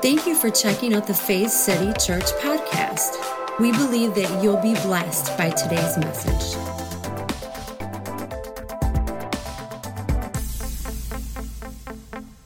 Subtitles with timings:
[0.00, 3.16] Thank you for checking out the Faith City Church podcast.
[3.58, 6.56] We believe that you'll be blessed by today's message.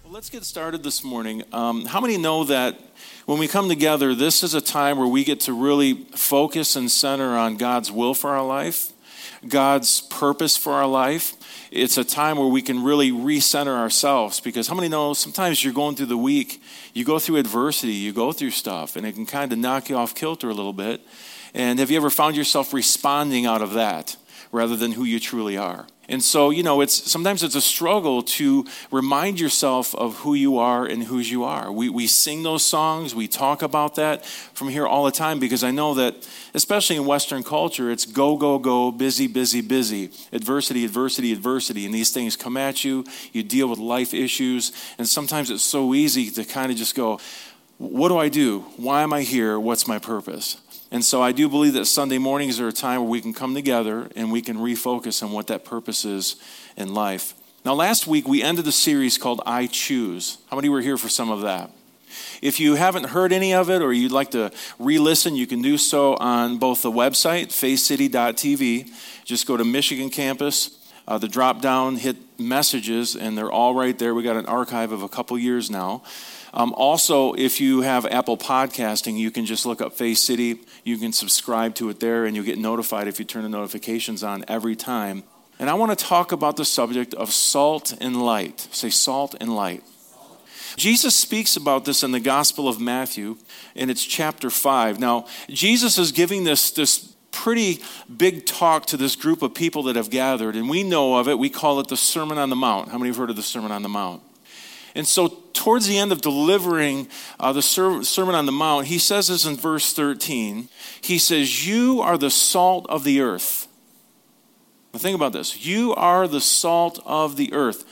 [0.03, 1.43] Well, let's get started this morning.
[1.53, 2.80] Um, how many know that
[3.26, 6.90] when we come together, this is a time where we get to really focus and
[6.90, 8.94] center on God's will for our life,
[9.46, 11.34] God's purpose for our life?
[11.75, 15.72] It's a time where we can really recenter ourselves because how many know sometimes you're
[15.72, 16.62] going through the week,
[16.93, 19.97] you go through adversity, you go through stuff, and it can kind of knock you
[19.97, 21.01] off kilter a little bit.
[21.55, 24.19] And have you ever found yourself responding out of that
[24.53, 25.87] rather than who you truly are?
[26.12, 30.59] And so, you know, it's sometimes it's a struggle to remind yourself of who you
[30.59, 31.73] are and whose you are.
[31.73, 35.65] We, we sing those songs, we talk about that from here all the time because
[35.65, 40.85] I know that, especially in Western culture, it's go, go, go, busy, busy, busy, adversity,
[40.85, 41.87] adversity, adversity.
[41.87, 45.95] And these things come at you, you deal with life issues, and sometimes it's so
[45.95, 47.21] easy to kind of just go,
[47.79, 48.60] what do I do?
[48.77, 49.59] Why am I here?
[49.59, 50.59] What's my purpose?
[50.93, 53.54] And so I do believe that Sunday mornings are a time where we can come
[53.54, 56.37] together and we can refocus on what that purpose is
[56.76, 57.32] in life.
[57.65, 60.37] Now, last week we ended a series called I Choose.
[60.51, 61.71] How many were here for some of that?
[62.43, 65.62] If you haven't heard any of it or you'd like to re listen, you can
[65.62, 68.90] do so on both the website, faithcity.tv.
[69.24, 70.77] Just go to Michigan campus,
[71.08, 74.14] uh, the drop down, hit messages, and they're all right there.
[74.14, 76.02] We got an archive of a couple years now.
[76.55, 80.61] Um, also, if you have Apple Podcasting, you can just look up Faith City.
[80.84, 84.22] You can subscribe to it there, and you'll get notified if you turn the notifications
[84.22, 85.23] on every time.
[85.58, 88.69] And I want to talk about the subject of salt and light.
[88.73, 89.83] Say salt and light.
[90.77, 93.39] Jesus speaks about this in the Gospel of Matthew,
[93.75, 94.98] and it's chapter 5.
[94.98, 97.80] Now, Jesus is giving this, this pretty
[98.14, 101.39] big talk to this group of people that have gathered, and we know of it.
[101.39, 102.91] We call it the Sermon on the Mount.
[102.91, 104.23] How many have heard of the Sermon on the Mount?
[104.94, 107.08] And so, towards the end of delivering
[107.40, 110.68] uh, the Ser- Sermon on the Mount, he says this in verse 13.
[111.00, 113.68] He says, You are the salt of the earth.
[114.92, 115.64] Now, think about this.
[115.64, 117.84] You are the salt of the earth.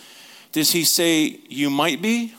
[0.53, 2.35] Does he say, You might be?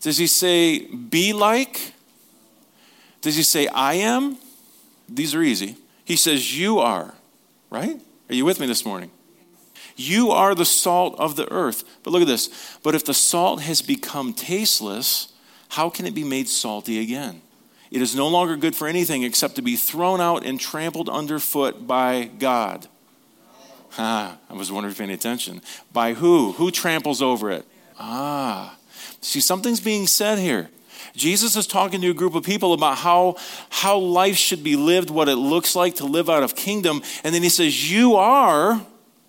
[0.00, 1.92] Does he say, Be like?
[3.20, 4.38] Does he say, I am?
[5.08, 5.76] These are easy.
[6.04, 7.14] He says, You are,
[7.68, 8.00] right?
[8.28, 9.10] Are you with me this morning?
[10.00, 11.84] You are the salt of the earth.
[12.02, 12.78] But look at this.
[12.82, 15.32] But if the salt has become tasteless,
[15.68, 17.42] how can it be made salty again?
[17.90, 21.86] It is no longer good for anything except to be thrown out and trampled underfoot
[21.86, 22.86] by God.
[23.98, 25.60] Ah, I was wondering if you're paying attention.
[25.92, 26.52] By who?
[26.52, 27.66] Who tramples over it?
[27.98, 28.78] Ah.
[29.20, 30.70] See, something's being said here.
[31.14, 33.36] Jesus is talking to a group of people about how,
[33.68, 37.02] how life should be lived, what it looks like to live out of kingdom.
[37.24, 38.80] And then he says, You are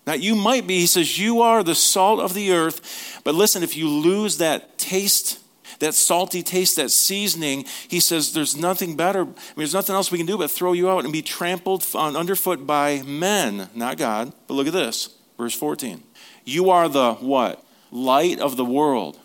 [0.06, 3.20] now, you might be, he says, you are the salt of the earth.
[3.22, 5.38] But listen, if you lose that taste,
[5.78, 9.20] that salty taste, that seasoning, he says, there's nothing better.
[9.20, 11.86] I mean, there's nothing else we can do but throw you out and be trampled
[11.94, 14.32] on underfoot by men, not God.
[14.48, 16.02] But look at this, verse 14.
[16.44, 17.64] You are the what?
[17.92, 19.20] Light of the world.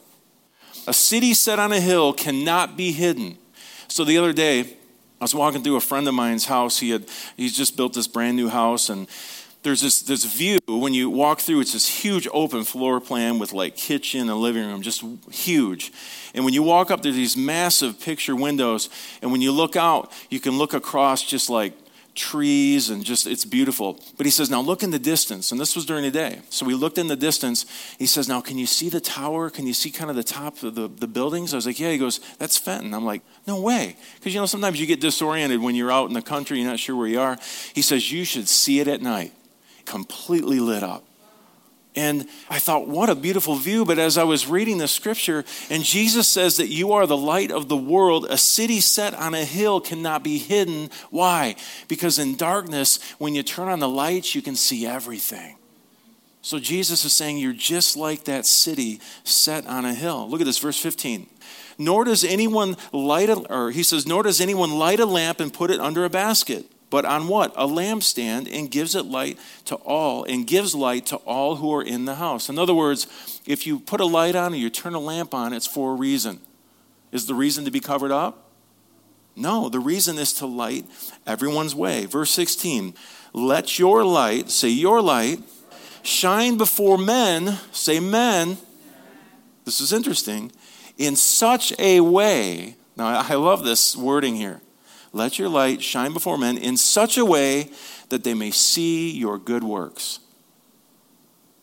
[0.85, 3.39] A city set on a hill cannot be hidden.
[3.87, 4.77] So the other day,
[5.19, 6.79] I was walking through a friend of mine's house.
[6.79, 9.07] He had he's just built this brand new house and
[9.63, 13.53] there's this, this view when you walk through it's this huge open floor plan with
[13.53, 15.91] like kitchen and living room just huge.
[16.33, 18.89] And when you walk up there's these massive picture windows
[19.21, 21.73] and when you look out you can look across just like
[22.17, 23.99] trees and just it's beautiful.
[24.17, 26.41] But he says now look in the distance and this was during the day.
[26.49, 27.65] So we looked in the distance.
[27.97, 29.49] He says now can you see the tower?
[29.49, 31.53] Can you see kind of the top of the, the buildings?
[31.53, 31.91] I was like yeah.
[31.91, 32.93] He goes that's fenton.
[32.93, 33.95] I'm like no way.
[34.15, 36.79] Because you know sometimes you get disoriented when you're out in the country you're not
[36.79, 37.37] sure where you are.
[37.73, 39.33] He says you should see it at night
[39.87, 41.03] completely lit up.
[41.95, 43.83] And I thought, what a beautiful view.
[43.83, 47.51] But as I was reading the scripture, and Jesus says that you are the light
[47.51, 50.91] of the world, a city set on a hill cannot be hidden.
[51.09, 51.55] Why?
[51.87, 55.55] Because in darkness, when you turn on the lights, you can see everything.
[56.43, 60.29] So Jesus is saying, You're just like that city set on a hill.
[60.29, 61.25] Look at this, verse 15.
[61.79, 65.51] Nor does anyone light a, or he says, Nor does anyone light a lamp and
[65.51, 67.53] put it under a basket but on what?
[67.55, 71.83] A lampstand, and gives it light to all, and gives light to all who are
[71.83, 72.49] in the house.
[72.49, 75.53] In other words, if you put a light on or you turn a lamp on,
[75.53, 76.39] it's for a reason.
[77.11, 78.51] Is the reason to be covered up?
[79.35, 80.85] No, the reason is to light
[81.25, 82.05] everyone's way.
[82.05, 82.95] Verse 16
[83.33, 85.41] Let your light, say your light,
[86.03, 88.57] shine before men, say men.
[89.65, 90.51] This is interesting.
[90.97, 94.61] In such a way, now I love this wording here
[95.13, 97.71] let your light shine before men in such a way
[98.09, 100.19] that they may see your good works.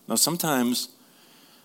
[0.09, 0.89] Now, sometimes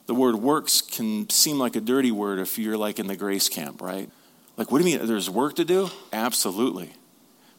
[0.09, 3.47] The word works can seem like a dirty word if you're like in the grace
[3.47, 4.09] camp, right?
[4.57, 5.05] Like, what do you mean?
[5.05, 5.91] There's work to do?
[6.11, 6.93] Absolutely.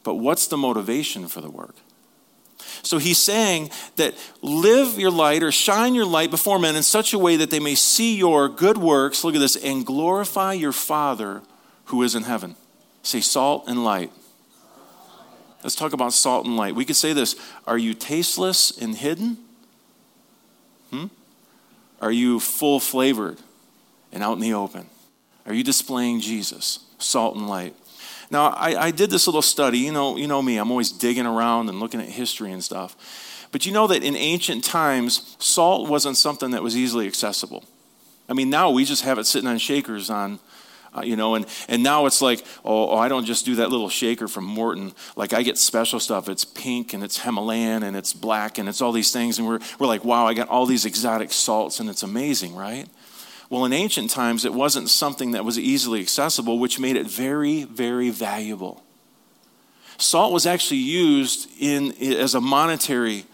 [0.02, 1.76] But what's the motivation for the work?
[2.82, 7.12] So he's saying that live your light or shine your light before men in such
[7.12, 10.72] a way that they may see your good works, look at this, and glorify your
[10.72, 11.42] Father
[11.84, 12.56] who is in heaven.
[13.02, 14.12] Say salt and light.
[15.62, 16.74] Let's talk about salt and light.
[16.74, 17.36] We could say this
[17.66, 19.38] Are you tasteless and hidden?
[20.90, 21.06] Hmm?
[22.00, 23.38] Are you full flavored
[24.12, 24.86] and out in the open?
[25.46, 27.74] Are you displaying Jesus, salt and light?
[28.30, 29.78] Now, I, I, did this little study.
[29.78, 33.48] You know, you know me, I'm always digging around and looking at history and stuff.
[33.50, 37.64] But you know that in ancient times, salt wasn't something that was easily accessible.
[38.28, 40.38] I mean, now we just have it sitting on shakers on
[40.96, 43.70] uh, you know, and, and now it's like, oh, oh, I don't just do that
[43.70, 44.92] little shaker from Morton.
[45.14, 46.28] Like, I get special stuff.
[46.28, 49.38] It's pink and it's Himalayan and it's black and it's all these things.
[49.38, 52.88] And we're, we're like, wow, I got all these exotic salts and it's amazing, right?
[53.50, 57.64] Well, in ancient times, it wasn't something that was easily accessible, which made it very,
[57.64, 58.82] very valuable.
[59.98, 63.26] Salt was actually used in, as a monetary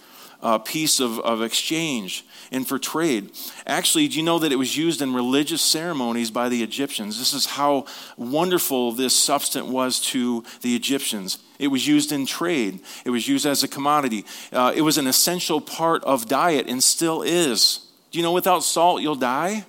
[0.43, 3.31] uh, piece of, of exchange and for trade.
[3.67, 7.19] Actually, do you know that it was used in religious ceremonies by the Egyptians?
[7.19, 11.39] This is how wonderful this substance was to the Egyptians.
[11.59, 14.25] It was used in trade, it was used as a commodity.
[14.53, 17.87] Uh, it was an essential part of diet and still is.
[18.11, 19.65] Do you know without salt you'll die?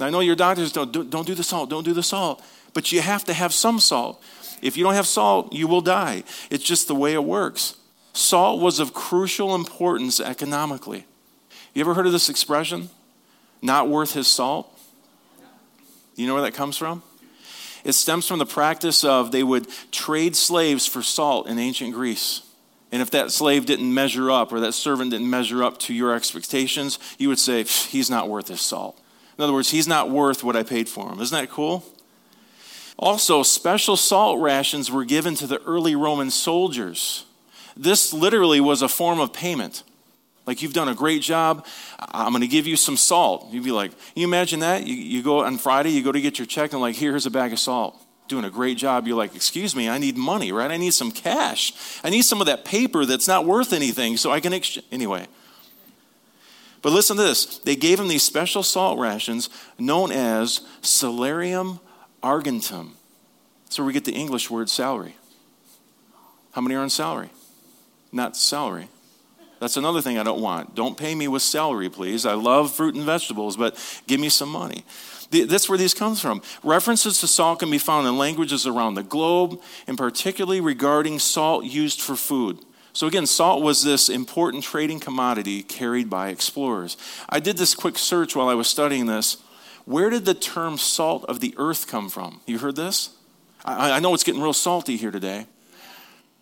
[0.00, 3.00] I know your doctors don't, don't do the salt, don't do the salt, but you
[3.00, 4.22] have to have some salt.
[4.62, 6.24] If you don't have salt, you will die.
[6.50, 7.76] It's just the way it works.
[8.12, 11.04] Salt was of crucial importance economically.
[11.78, 12.90] You ever heard of this expression?
[13.62, 14.76] Not worth his salt?
[16.16, 17.04] You know where that comes from?
[17.84, 22.42] It stems from the practice of they would trade slaves for salt in ancient Greece.
[22.90, 26.16] And if that slave didn't measure up or that servant didn't measure up to your
[26.16, 29.00] expectations, you would say, he's not worth his salt.
[29.38, 31.20] In other words, he's not worth what I paid for him.
[31.20, 31.84] Isn't that cool?
[32.98, 37.24] Also, special salt rations were given to the early Roman soldiers.
[37.76, 39.84] This literally was a form of payment.
[40.48, 41.66] Like, you've done a great job.
[41.98, 43.52] I'm going to give you some salt.
[43.52, 44.86] You'd be like, you imagine that?
[44.86, 47.30] You, you go on Friday, you go to get your check, and like, here's a
[47.30, 48.02] bag of salt.
[48.28, 49.06] Doing a great job.
[49.06, 50.70] You're like, excuse me, I need money, right?
[50.70, 51.74] I need some cash.
[52.02, 54.86] I need some of that paper that's not worth anything so I can exchange.
[54.90, 55.26] Anyway.
[56.80, 57.58] But listen to this.
[57.58, 61.78] They gave him these special salt rations known as salarium
[62.22, 62.96] argentum.
[63.68, 65.14] So we get the English word salary.
[66.52, 67.28] How many are on salary?
[68.12, 68.88] Not salary.
[69.60, 70.74] That's another thing I don't want.
[70.74, 72.24] Don't pay me with salary, please.
[72.24, 73.76] I love fruit and vegetables, but
[74.06, 74.84] give me some money.
[75.30, 76.42] That's where these comes from.
[76.62, 81.64] References to salt can be found in languages around the globe, and particularly regarding salt
[81.64, 82.64] used for food.
[82.94, 86.96] So, again, salt was this important trading commodity carried by explorers.
[87.28, 89.36] I did this quick search while I was studying this.
[89.84, 92.40] Where did the term salt of the earth come from?
[92.46, 93.10] You heard this?
[93.64, 95.46] I, I know it's getting real salty here today.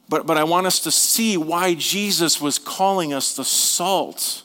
[0.08, 4.44] But, but I want us to see why Jesus was calling us the salt.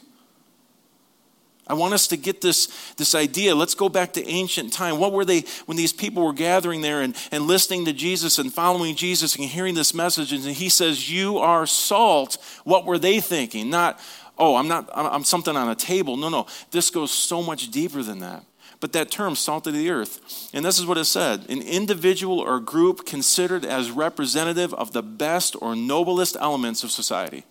[1.67, 3.55] I want us to get this, this idea.
[3.55, 4.97] Let's go back to ancient time.
[4.97, 8.51] What were they when these people were gathering there and, and listening to Jesus and
[8.51, 10.33] following Jesus and hearing this message?
[10.33, 12.37] And he says, You are salt.
[12.63, 13.69] What were they thinking?
[13.69, 13.99] Not,
[14.37, 16.17] oh, I'm not, I'm something on a table.
[16.17, 16.47] No, no.
[16.71, 18.43] This goes so much deeper than that
[18.79, 20.50] but that term, salt of the earth.
[20.53, 25.03] And this is what it said an individual or group considered as representative of the
[25.03, 27.45] best or noblest elements of society.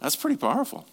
[0.00, 0.86] That's pretty powerful.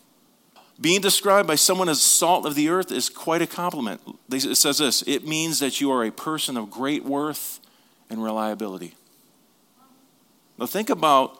[0.80, 4.02] Being described by someone as salt of the earth is quite a compliment.
[4.32, 7.60] It says this it means that you are a person of great worth
[8.10, 8.96] and reliability.
[10.58, 11.40] Now, think about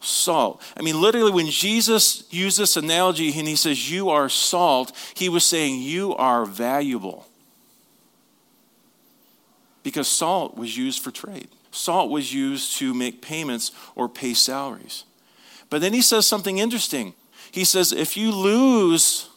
[0.00, 0.62] salt.
[0.76, 5.28] I mean, literally, when Jesus used this analogy and he says, You are salt, he
[5.28, 7.26] was saying, You are valuable.
[9.82, 15.04] Because salt was used for trade, salt was used to make payments or pay salaries.
[15.70, 17.14] But then he says something interesting.
[17.50, 19.28] He says, If you lose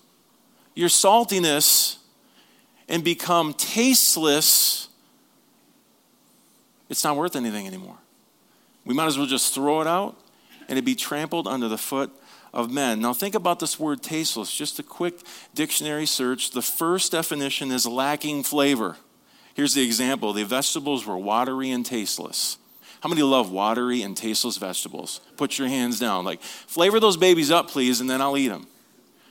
[0.76, 1.98] your saltiness
[2.88, 4.88] and become tasteless,
[6.90, 7.98] it's not worth anything anymore.
[8.86, 10.18] We might as well just throw it out
[10.70, 12.12] and to be trampled under the foot
[12.54, 13.02] of men.
[13.02, 14.56] Now, think about this word tasteless.
[14.56, 15.20] Just a quick
[15.54, 16.52] dictionary search.
[16.52, 18.96] The first definition is lacking flavor.
[19.56, 22.58] Here's the example the vegetables were watery and tasteless.
[23.02, 25.22] How many love watery and tasteless vegetables?
[25.38, 26.24] Put your hands down.
[26.24, 28.68] Like, flavor those babies up, please, and then I'll eat them.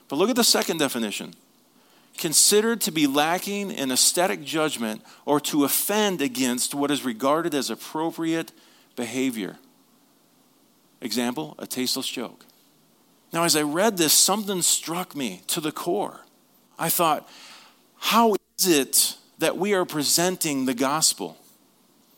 [0.09, 1.35] But look at the second definition
[2.17, 7.71] considered to be lacking in aesthetic judgment or to offend against what is regarded as
[7.71, 8.51] appropriate
[8.97, 9.57] behavior.
[11.01, 12.45] Example, a tasteless joke.
[13.33, 16.21] Now, as I read this, something struck me to the core.
[16.79, 17.29] I thought,
[17.99, 21.37] how is it that we are presenting the gospel?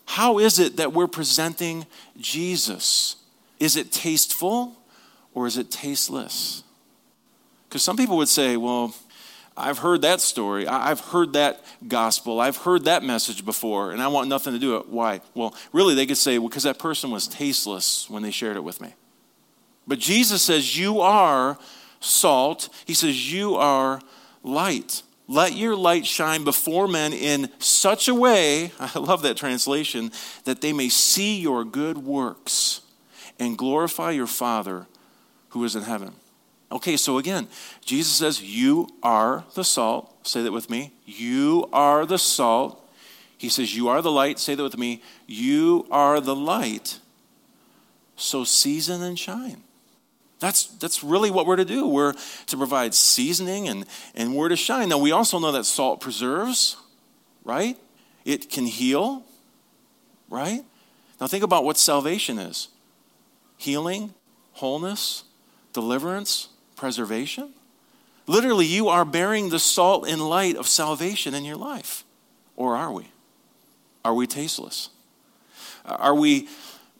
[0.07, 1.87] How is it that we're presenting
[2.19, 3.17] Jesus?
[3.59, 4.77] Is it tasteful
[5.35, 6.65] or is it tasteless?
[7.69, 8.95] Because some people would say, well,
[9.61, 10.67] I've heard that story.
[10.67, 12.41] I've heard that gospel.
[12.41, 14.89] I've heard that message before, and I want nothing to do with it.
[14.89, 15.21] Why?
[15.35, 18.65] Well, really, they could say, well, because that person was tasteless when they shared it
[18.65, 18.95] with me.
[19.87, 21.59] But Jesus says, You are
[22.01, 22.69] salt.
[22.87, 24.01] He says, You are
[24.43, 25.03] light.
[25.27, 30.13] Let your light shine before men in such a way, I love that translation,
[30.45, 32.81] that they may see your good works
[33.39, 34.87] and glorify your Father
[35.51, 36.15] who is in heaven.
[36.73, 37.49] Okay, so again,
[37.85, 40.27] Jesus says, You are the salt.
[40.27, 40.93] Say that with me.
[41.05, 42.89] You are the salt.
[43.37, 44.39] He says, You are the light.
[44.39, 45.03] Say that with me.
[45.27, 47.01] You are the light.
[48.17, 49.63] So season and shine.
[50.39, 51.87] That's, that's really what we're to do.
[51.87, 52.15] We're
[52.47, 53.85] to provide seasoning and,
[54.15, 54.89] and we're to shine.
[54.89, 56.77] Now, we also know that salt preserves,
[57.45, 57.77] right?
[58.25, 59.25] It can heal,
[60.31, 60.65] right?
[61.21, 62.69] Now, think about what salvation is
[63.59, 64.15] healing,
[64.53, 65.25] wholeness,
[65.75, 66.49] deliverance,
[66.81, 67.51] preservation.
[68.27, 72.05] Literally, you are bearing the salt and light of salvation in your life.
[72.57, 73.13] Or are we?
[74.03, 74.89] Are we tasteless?
[75.85, 76.49] Are we,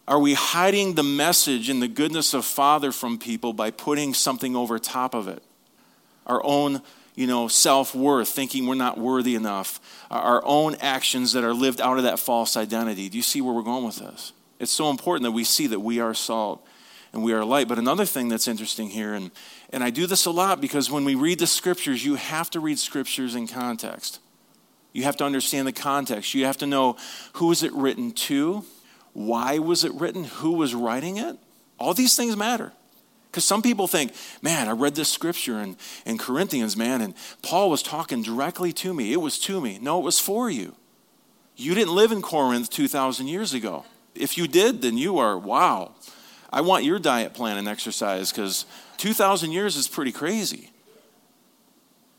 [0.07, 4.55] are we hiding the message and the goodness of Father from people by putting something
[4.55, 5.43] over top of it?
[6.27, 6.83] Our own
[7.15, 11.81] you know, self worth, thinking we're not worthy enough, our own actions that are lived
[11.81, 13.09] out of that false identity.
[13.09, 14.33] Do you see where we're going with this?
[14.59, 16.67] It's so important that we see that we are salt
[17.13, 17.69] and we are light.
[17.69, 19.31] But another thing that's interesting here, and,
[19.73, 22.61] and I do this a lot because when we read the scriptures, you have to
[22.61, 24.21] read scriptures in context.
[24.93, 26.35] You have to understand the context.
[26.35, 26.97] You have to know
[27.35, 28.65] who is it written to,
[29.13, 31.39] why was it written, who was writing it.
[31.79, 32.73] All these things matter.
[33.31, 34.13] Because some people think,
[34.43, 38.93] man, I read this scripture in, in Corinthians, man, and Paul was talking directly to
[38.93, 39.13] me.
[39.13, 39.79] It was to me.
[39.81, 40.75] No, it was for you.
[41.55, 43.85] You didn't live in Corinth 2,000 years ago.
[44.17, 45.93] If you did, then you are, wow,
[46.53, 48.65] I want your diet plan and exercise because
[49.01, 50.71] 2,000 years is pretty crazy.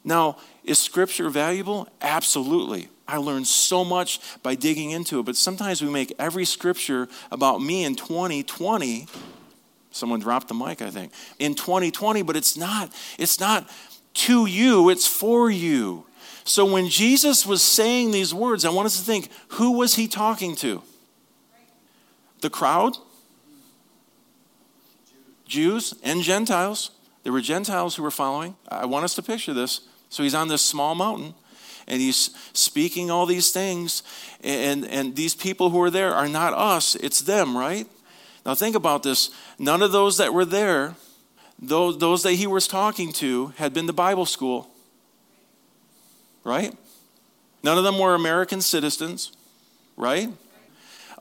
[0.03, 1.87] Now, is scripture valuable?
[2.01, 2.89] Absolutely.
[3.07, 7.61] I learned so much by digging into it, but sometimes we make every scripture about
[7.61, 9.05] me in 2020.
[9.91, 11.11] Someone dropped the mic, I think.
[11.37, 12.91] In 2020, but it's not.
[13.19, 13.69] It's not
[14.13, 16.05] to you, it's for you.
[16.45, 20.07] So when Jesus was saying these words, I want us to think who was he
[20.07, 20.81] talking to?
[22.41, 22.97] The crowd?
[25.51, 26.91] Jews and Gentiles.
[27.23, 28.55] There were Gentiles who were following.
[28.69, 29.81] I want us to picture this.
[30.09, 31.33] So he's on this small mountain
[31.87, 34.01] and he's speaking all these things.
[34.43, 37.85] And, and these people who are there are not us, it's them, right?
[38.45, 39.29] Now think about this.
[39.59, 40.95] None of those that were there,
[41.59, 44.69] those, those that he was talking to, had been to Bible school,
[46.45, 46.73] right?
[47.61, 49.33] None of them were American citizens,
[49.97, 50.29] right?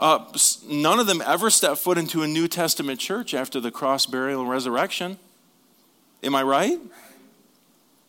[0.01, 0.25] Uh,
[0.67, 4.41] none of them ever stepped foot into a New Testament church after the cross, burial,
[4.41, 5.19] and resurrection.
[6.23, 6.79] Am I right?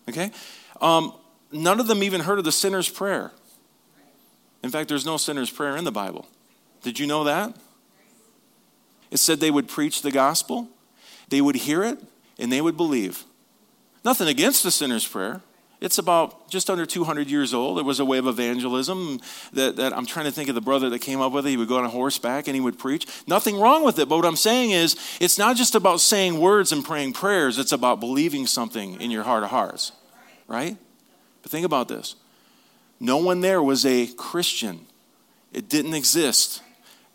[0.07, 0.31] Okay.
[0.79, 1.13] Um,
[1.51, 3.31] none of them even heard of the sinner's prayer.
[4.63, 6.27] In fact, there's no sinner's prayer in the Bible.
[6.81, 7.55] Did you know that?
[9.11, 10.69] It said they would preach the gospel,
[11.27, 12.01] they would hear it,
[12.39, 13.25] and they would believe.
[14.05, 15.41] Nothing against the sinner's prayer.
[15.81, 17.79] It's about just under 200 years old.
[17.79, 19.19] It was a way of evangelism
[19.53, 21.49] that, that I'm trying to think of the brother that came up with it.
[21.49, 23.07] He would go on a horseback and he would preach.
[23.25, 24.07] Nothing wrong with it.
[24.07, 27.71] But what I'm saying is, it's not just about saying words and praying prayers, it's
[27.71, 29.91] about believing something in your heart of hearts,
[30.47, 30.77] right?
[31.41, 32.15] But think about this
[32.99, 34.85] no one there was a Christian,
[35.51, 36.61] it didn't exist.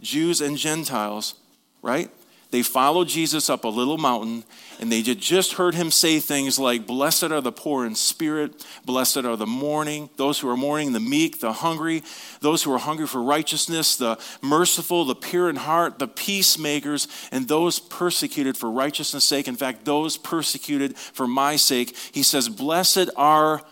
[0.03, 1.35] Jews and Gentiles,
[1.81, 2.11] right?
[2.51, 4.45] They followed Jesus up a little mountain
[4.79, 9.19] and they just heard him say things like, Blessed are the poor in spirit, blessed
[9.19, 12.03] are the mourning, those who are mourning, the meek, the hungry,
[12.41, 17.49] those who are hungry for righteousness, the merciful, the pure in heart, the peacemakers, and
[17.49, 19.49] those persecuted for righteousness' sake.
[19.49, 21.97] In fact, those persecuted for my sake.
[22.13, 23.63] He says, Blessed are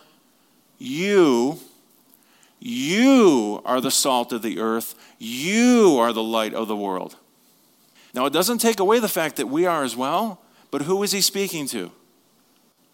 [0.78, 1.59] you.
[2.61, 4.95] You are the salt of the earth.
[5.19, 7.16] You are the light of the world.
[8.14, 10.40] Now, it doesn't take away the fact that we are as well,
[10.71, 11.90] but who is he speaking to?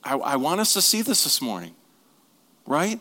[0.03, 1.75] I, I want us to see this this morning,
[2.67, 3.01] right?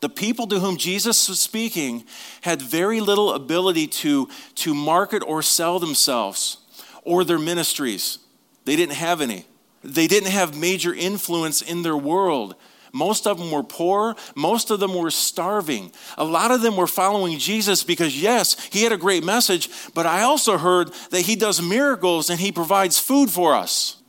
[0.00, 2.04] The people to whom Jesus was speaking
[2.42, 6.58] had very little ability to, to market or sell themselves
[7.02, 8.18] or their ministries.
[8.66, 9.46] They didn't have any.
[9.82, 12.56] They didn't have major influence in their world.
[12.94, 14.14] Most of them were poor.
[14.36, 15.90] Most of them were starving.
[16.16, 20.06] A lot of them were following Jesus because, yes, he had a great message, but
[20.06, 24.00] I also heard that he does miracles and he provides food for us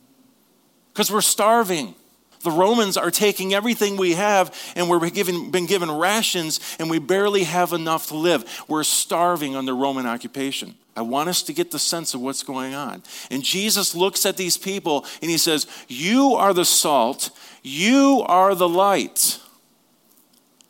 [0.92, 1.96] because we're starving.
[2.42, 7.42] The Romans are taking everything we have, and we're been given rations, and we barely
[7.42, 8.64] have enough to live.
[8.68, 10.76] We're starving under Roman occupation.
[10.96, 13.02] I want us to get the sense of what's going on.
[13.30, 17.30] And Jesus looks at these people and he says, You are the salt,
[17.66, 19.40] you are the light.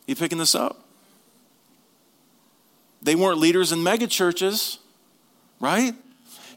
[0.07, 0.83] You picking this up?
[3.03, 4.79] They weren't leaders in megachurches,
[5.59, 5.93] right?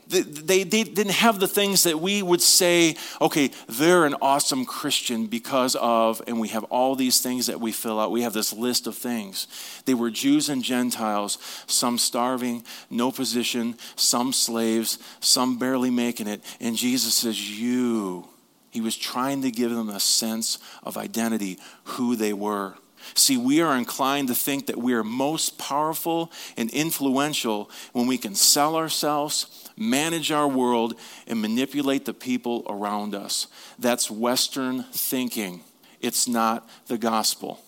[0.09, 4.65] They, they, they, didn't have the things that we would say, okay, they're an awesome
[4.65, 8.11] Christian because of, and we have all these things that we fill out.
[8.11, 9.47] We have this list of things.
[9.85, 16.43] They were Jews and Gentiles, some starving, no position, some slaves, some barely making it.
[16.61, 18.27] And Jesus says, You.
[18.71, 22.75] He was trying to give them a sense of identity, who they were.
[23.15, 28.19] See, we are inclined to think that we are most powerful and influential when we
[28.19, 30.95] can sell ourselves, manage our world,
[31.27, 33.47] and manipulate the people around us.
[33.79, 35.63] That's Western thinking.
[36.01, 37.61] It's not the gospel.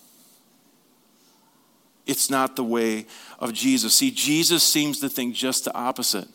[2.07, 3.07] It's not the way
[3.39, 3.95] of Jesus.
[3.95, 6.29] See, Jesus seems to think just the opposite.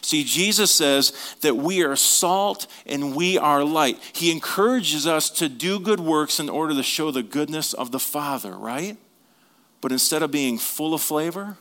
[0.00, 3.98] See, Jesus says that we are salt and we are light.
[4.12, 7.98] He encourages us to do good works in order to show the goodness of the
[7.98, 8.96] Father, right?
[9.80, 11.58] But instead of being full of flavor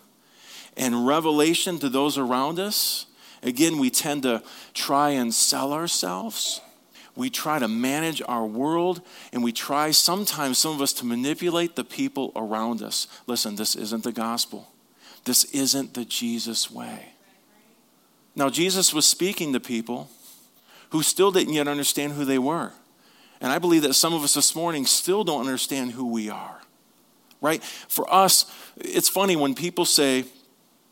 [0.78, 3.06] and revelation to those around us,
[3.44, 4.44] again, we tend to
[4.74, 6.62] try and sell ourselves.
[7.16, 11.76] We try to manage our world, and we try sometimes, some of us, to manipulate
[11.76, 13.08] the people around us.
[13.26, 14.70] Listen, this isn't the gospel.
[15.24, 17.15] This isn't the Jesus way.
[18.36, 20.10] Now, Jesus was speaking to people
[20.90, 22.72] who still didn't yet understand who they were.
[23.42, 26.62] And I believe that some of us this morning still don't understand who we are.
[27.42, 27.64] Right?
[27.64, 30.26] For us, it's funny when people say,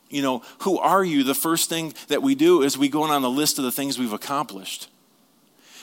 [0.09, 1.23] you know, who are you?
[1.23, 3.97] The first thing that we do is we go on the list of the things
[3.97, 4.89] we've accomplished.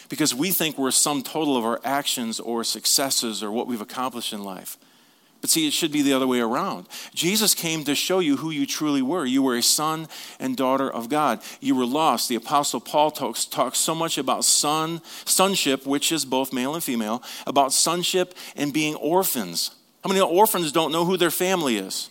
[0.08, 3.80] Because we think we're a sum total of our actions or successes or what we've
[3.80, 4.76] accomplished in life.
[5.40, 6.86] But see, it should be the other way around.
[7.14, 9.24] Jesus came to show you who you truly were.
[9.24, 10.06] You were a son
[10.38, 11.40] and daughter of God.
[11.60, 12.28] You were lost.
[12.28, 16.84] The Apostle Paul talks, talks so much about son, sonship, which is both male and
[16.84, 19.74] female, about sonship and being orphans.
[20.04, 22.10] How many orphans don't know who their family is?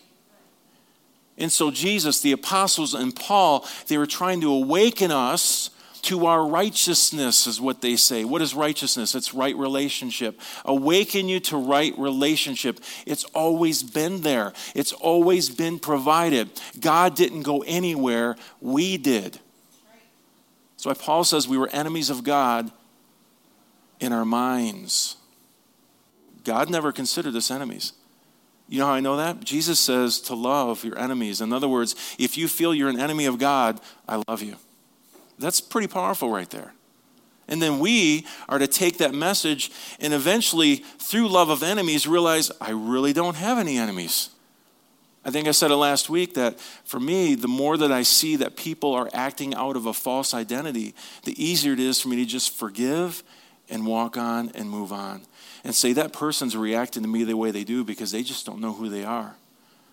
[1.37, 5.69] And so, Jesus, the apostles, and Paul, they were trying to awaken us
[6.03, 8.23] to our righteousness, is what they say.
[8.23, 9.15] What is righteousness?
[9.15, 10.39] It's right relationship.
[10.65, 12.79] Awaken you to right relationship.
[13.05, 16.49] It's always been there, it's always been provided.
[16.79, 19.39] God didn't go anywhere, we did.
[20.73, 22.71] That's why Paul says we were enemies of God
[23.99, 25.17] in our minds.
[26.45, 27.93] God never considered us enemies.
[28.69, 29.43] You know how I know that?
[29.43, 31.41] Jesus says to love your enemies.
[31.41, 34.55] In other words, if you feel you're an enemy of God, I love you.
[35.39, 36.73] That's pretty powerful right there.
[37.47, 42.51] And then we are to take that message and eventually, through love of enemies, realize
[42.61, 44.29] I really don't have any enemies.
[45.25, 48.35] I think I said it last week that for me, the more that I see
[48.37, 52.17] that people are acting out of a false identity, the easier it is for me
[52.17, 53.23] to just forgive
[53.69, 55.21] and walk on and move on
[55.63, 58.59] and say that person's reacting to me the way they do because they just don't
[58.59, 59.35] know who they are.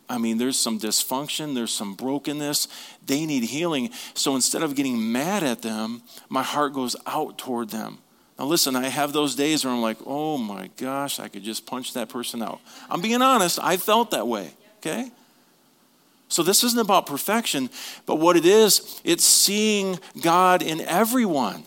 [0.08, 2.68] I mean, there's some dysfunction, there's some brokenness.
[3.04, 3.90] They need healing.
[4.14, 7.98] So instead of getting mad at them, my heart goes out toward them.
[8.38, 11.66] Now, listen, I have those days where I'm like, oh my gosh, I could just
[11.66, 12.60] punch that person out.
[12.90, 15.10] I'm being honest, I felt that way, okay?
[16.28, 17.70] So this isn't about perfection,
[18.04, 21.64] but what it is, it's seeing God in everyone.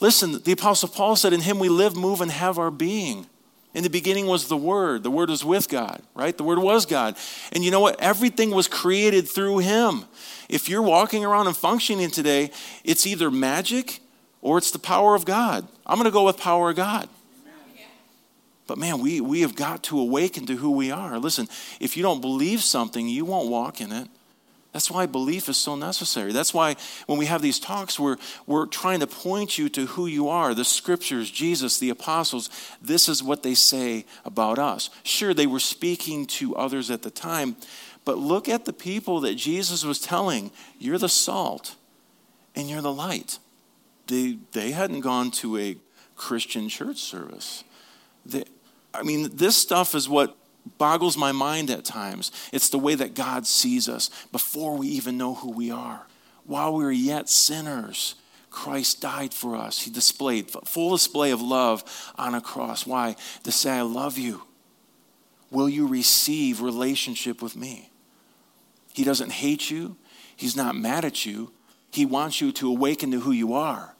[0.00, 3.26] Listen, the Apostle Paul said, In him we live, move, and have our being.
[3.72, 5.02] In the beginning was the Word.
[5.02, 6.36] The Word was with God, right?
[6.36, 7.16] The Word was God.
[7.52, 8.00] And you know what?
[8.00, 10.04] Everything was created through Him.
[10.48, 12.50] If you're walking around and functioning today,
[12.84, 14.00] it's either magic
[14.42, 15.68] or it's the power of God.
[15.86, 17.08] I'm going to go with power of God.
[18.66, 21.18] But man, we, we have got to awaken to who we are.
[21.18, 21.48] Listen,
[21.80, 24.08] if you don't believe something, you won't walk in it.
[24.72, 26.32] That's why belief is so necessary.
[26.32, 30.06] That's why when we have these talks, we're, we're trying to point you to who
[30.06, 30.54] you are.
[30.54, 34.88] The scriptures, Jesus, the apostles, this is what they say about us.
[35.02, 37.56] Sure, they were speaking to others at the time,
[38.04, 41.74] but look at the people that Jesus was telling you're the salt
[42.54, 43.38] and you're the light.
[44.06, 45.76] They, they hadn't gone to a
[46.14, 47.64] Christian church service.
[48.24, 48.44] They,
[48.94, 50.36] I mean, this stuff is what
[50.78, 52.32] boggles my mind at times.
[52.52, 56.06] It's the way that God sees us before we even know who we are.
[56.44, 58.14] While we were yet sinners,
[58.50, 59.82] Christ died for us.
[59.82, 61.84] He displayed full display of love
[62.16, 62.86] on a cross.
[62.86, 63.16] Why?
[63.44, 64.42] To say, I love you.
[65.50, 67.90] Will you receive relationship with me?
[68.92, 69.96] He doesn't hate you.
[70.36, 71.52] He's not mad at you.
[71.92, 73.94] He wants you to awaken to who you are.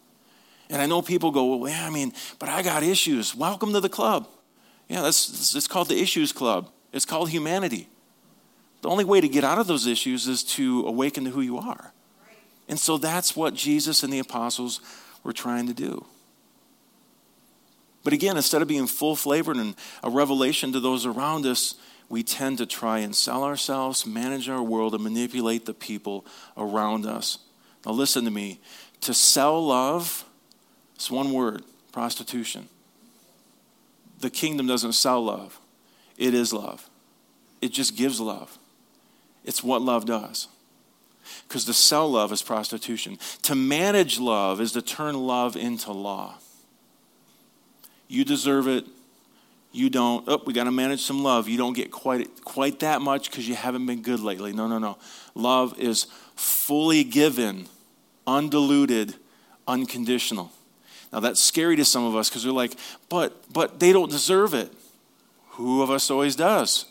[0.68, 3.34] And I know people go, well, yeah, I mean, but I got issues.
[3.34, 4.28] Welcome to the club.
[4.90, 6.68] Yeah, that's, it's called the Issues Club.
[6.92, 7.88] It's called humanity.
[8.82, 11.58] The only way to get out of those issues is to awaken to who you
[11.58, 11.92] are.
[12.68, 14.80] And so that's what Jesus and the apostles
[15.22, 16.04] were trying to do.
[18.02, 21.76] But again, instead of being full flavored and a revelation to those around us,
[22.08, 26.26] we tend to try and sell ourselves, manage our world, and manipulate the people
[26.56, 27.38] around us.
[27.86, 28.60] Now, listen to me.
[29.02, 30.24] To sell love,
[30.96, 32.68] it's one word prostitution.
[34.20, 35.58] The kingdom doesn't sell love,
[36.16, 36.88] it is love.
[37.60, 38.58] It just gives love.
[39.44, 40.48] It's what love does.
[41.46, 43.18] Because to sell love is prostitution.
[43.42, 46.36] To manage love is to turn love into law.
[48.08, 48.86] You deserve it.
[49.72, 50.24] You don't.
[50.26, 51.48] Oh, we got to manage some love.
[51.48, 54.52] You don't get quite quite that much because you haven't been good lately.
[54.52, 54.98] No, no, no.
[55.34, 57.66] Love is fully given,
[58.26, 59.14] undiluted,
[59.68, 60.50] unconditional.
[61.12, 62.74] Now that's scary to some of us because we're like,
[63.08, 64.72] but but they don't deserve it.
[65.50, 66.86] Who of us always does?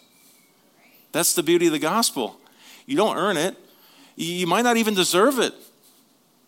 [1.11, 2.39] That's the beauty of the gospel.
[2.85, 3.55] You don't earn it.
[4.15, 5.53] You might not even deserve it,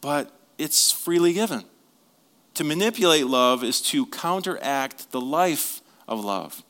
[0.01, 1.63] but it's freely given.
[2.55, 6.63] To manipulate love is to counteract the life of love.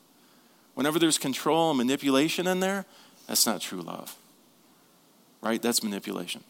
[0.74, 2.86] Whenever there's control and manipulation in there,
[3.26, 4.16] that's not true love.
[5.40, 5.60] Right?
[5.60, 6.44] That's manipulation.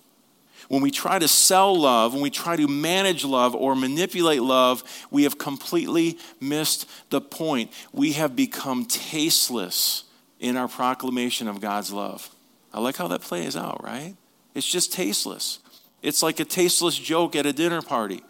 [0.69, 4.83] When we try to sell love, when we try to manage love or manipulate love,
[5.11, 7.73] we have completely missed the point.
[7.93, 10.05] We have become tasteless
[10.41, 12.29] in our proclamation of God's love.
[12.73, 14.17] I like how that plays out, right?
[14.55, 15.59] It's just tasteless.
[16.03, 18.23] It's like a tasteless joke at a dinner party.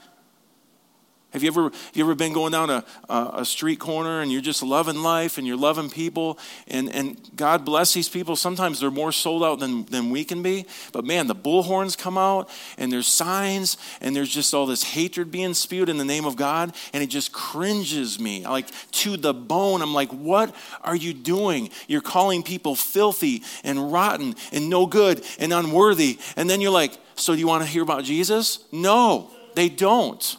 [1.32, 4.42] Have you ever, have you ever been going down a, a street corner and you're
[4.42, 6.38] just loving life and you're loving people?
[6.68, 8.36] And, and God bless these people.
[8.36, 10.66] Sometimes they're more sold out than, than we can be.
[10.92, 15.30] But man, the bullhorns come out and there's signs and there's just all this hatred
[15.30, 16.74] being spewed in the name of God.
[16.92, 19.80] And it just cringes me like to the bone.
[19.80, 21.70] I'm like, what are you doing?
[21.88, 26.18] You're calling people filthy and rotten and no good and unworthy.
[26.36, 28.64] And then you're like, so do you want to hear about Jesus?
[28.70, 30.36] No, they don't.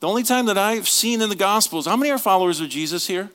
[0.00, 3.06] The only time that I've seen in the Gospels, how many are followers of Jesus
[3.06, 3.30] here?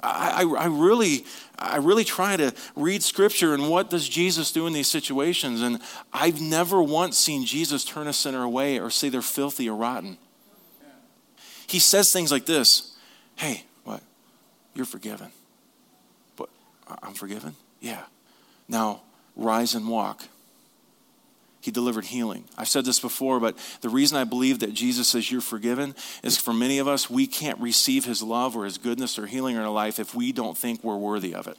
[0.00, 1.26] I, I, I, really,
[1.58, 5.80] I really try to read Scripture and what does Jesus do in these situations, and
[6.12, 10.16] I've never once seen Jesus turn a sinner away or say they're filthy or rotten.
[11.66, 12.96] He says things like this:
[13.36, 14.02] "Hey, what?
[14.74, 15.28] You're forgiven."
[16.36, 16.48] But
[17.02, 17.54] I'm forgiven.
[17.80, 18.02] Yeah.
[18.68, 19.02] Now
[19.36, 20.24] rise and walk
[21.62, 22.44] he delivered healing.
[22.58, 25.94] I've said this before, but the reason I believe that Jesus says you're forgiven
[26.24, 29.54] is for many of us, we can't receive his love or his goodness or healing
[29.54, 31.56] in our life if we don't think we're worthy of it.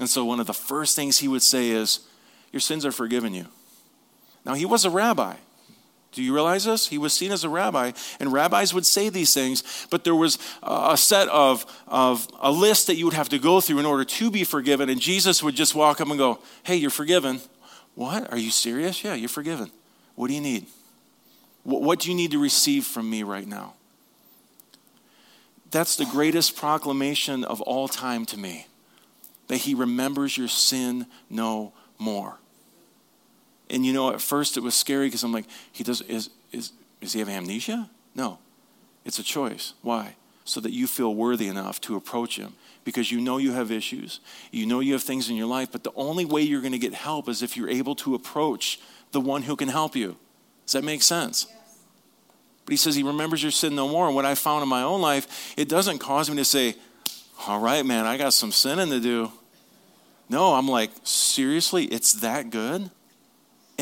[0.00, 2.00] And so, one of the first things he would say is,
[2.50, 3.44] Your sins are forgiven you.
[4.46, 5.34] Now, he was a rabbi.
[6.12, 6.88] Do you realize this?
[6.88, 10.38] He was seen as a rabbi, and rabbis would say these things, but there was
[10.62, 14.04] a set of, of a list that you would have to go through in order
[14.04, 17.40] to be forgiven, and Jesus would just walk up and go, Hey, you're forgiven.
[17.94, 18.30] What?
[18.32, 19.04] Are you serious?
[19.04, 19.70] Yeah, you're forgiven.
[20.14, 20.66] What do you need?
[21.64, 23.74] What do you need to receive from me right now?
[25.70, 28.66] That's the greatest proclamation of all time to me
[29.48, 32.38] that he remembers your sin no more.
[33.70, 36.72] And you know, at first it was scary because I'm like, he does is is
[37.00, 37.88] does he have amnesia?
[38.14, 38.38] No.
[39.04, 39.74] It's a choice.
[39.82, 40.16] Why?
[40.44, 44.20] So that you feel worthy enough to approach him because you know you have issues.
[44.50, 46.78] You know you have things in your life, but the only way you're going to
[46.78, 48.80] get help is if you're able to approach
[49.12, 50.16] the one who can help you.
[50.66, 51.46] Does that make sense?
[51.48, 51.78] Yes.
[52.64, 54.06] But he says he remembers your sin no more.
[54.06, 56.76] And what I found in my own life, it doesn't cause me to say,
[57.46, 59.32] all right, man, I got some sinning to do.
[60.28, 62.90] No, I'm like, seriously, it's that good?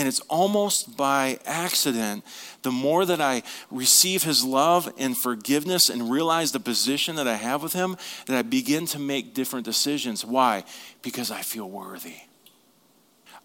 [0.00, 2.24] And it's almost by accident.
[2.62, 7.34] The more that I receive his love and forgiveness and realize the position that I
[7.34, 10.24] have with him, that I begin to make different decisions.
[10.24, 10.64] Why?
[11.02, 12.14] Because I feel worthy.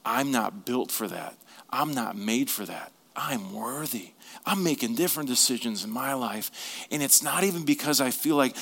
[0.05, 1.35] I'm not built for that.
[1.69, 2.93] I'm not made for that.
[3.17, 4.11] I'm worthy.
[4.45, 6.87] I'm making different decisions in my life.
[6.89, 8.55] And it's not even because I feel like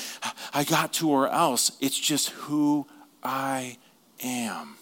[0.52, 2.88] I got to or else, it's just who
[3.22, 3.78] I
[4.20, 4.78] am.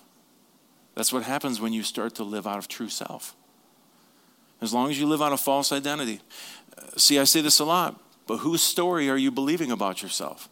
[0.94, 3.35] That's what happens when you start to live out of true self.
[4.61, 6.20] As long as you live out of false identity.
[6.96, 10.48] See, I say this a lot, but whose story are you believing about yourself?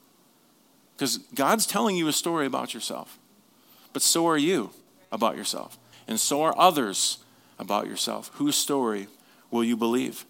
[0.96, 3.18] Because God's telling you a story about yourself,
[3.92, 4.70] but so are you
[5.10, 7.18] about yourself, and so are others
[7.58, 8.30] about yourself.
[8.34, 9.08] Whose story
[9.50, 10.24] will you believe?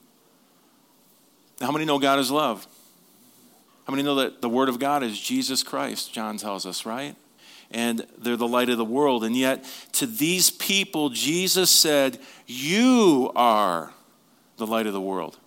[1.61, 2.67] How many know God is love?
[3.87, 6.13] How many know that the Word of God is Jesus Christ?
[6.13, 7.17] John tells us, right?
[7.71, 9.25] And they're the light of the world.
[9.25, 13.93] And yet, to these people, Jesus said, You are
[14.57, 15.39] the light of the world.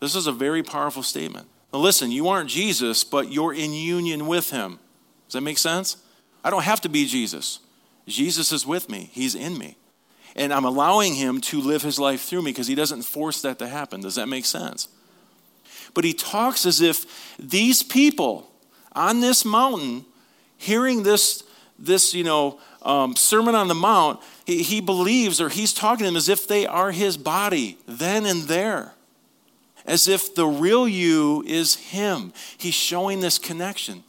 [0.00, 1.48] This is a very powerful statement.
[1.72, 4.78] Now, listen, you aren't Jesus, but you're in union with him.
[5.26, 5.96] Does that make sense?
[6.42, 7.60] I don't have to be Jesus.
[8.08, 9.76] Jesus is with me, he's in me.
[10.36, 13.58] And I'm allowing him to live his life through me because he doesn't force that
[13.58, 14.00] to happen.
[14.00, 14.88] Does that make sense?
[15.92, 18.50] But he talks as if these people
[18.92, 20.04] on this mountain,
[20.56, 21.42] hearing this,
[21.80, 26.04] this you know, um, Sermon on the Mount, he, he believes or he's talking to
[26.04, 28.92] them as if they are his body then and there.
[29.86, 32.32] As if the real you is him.
[32.58, 34.04] He's showing this connection.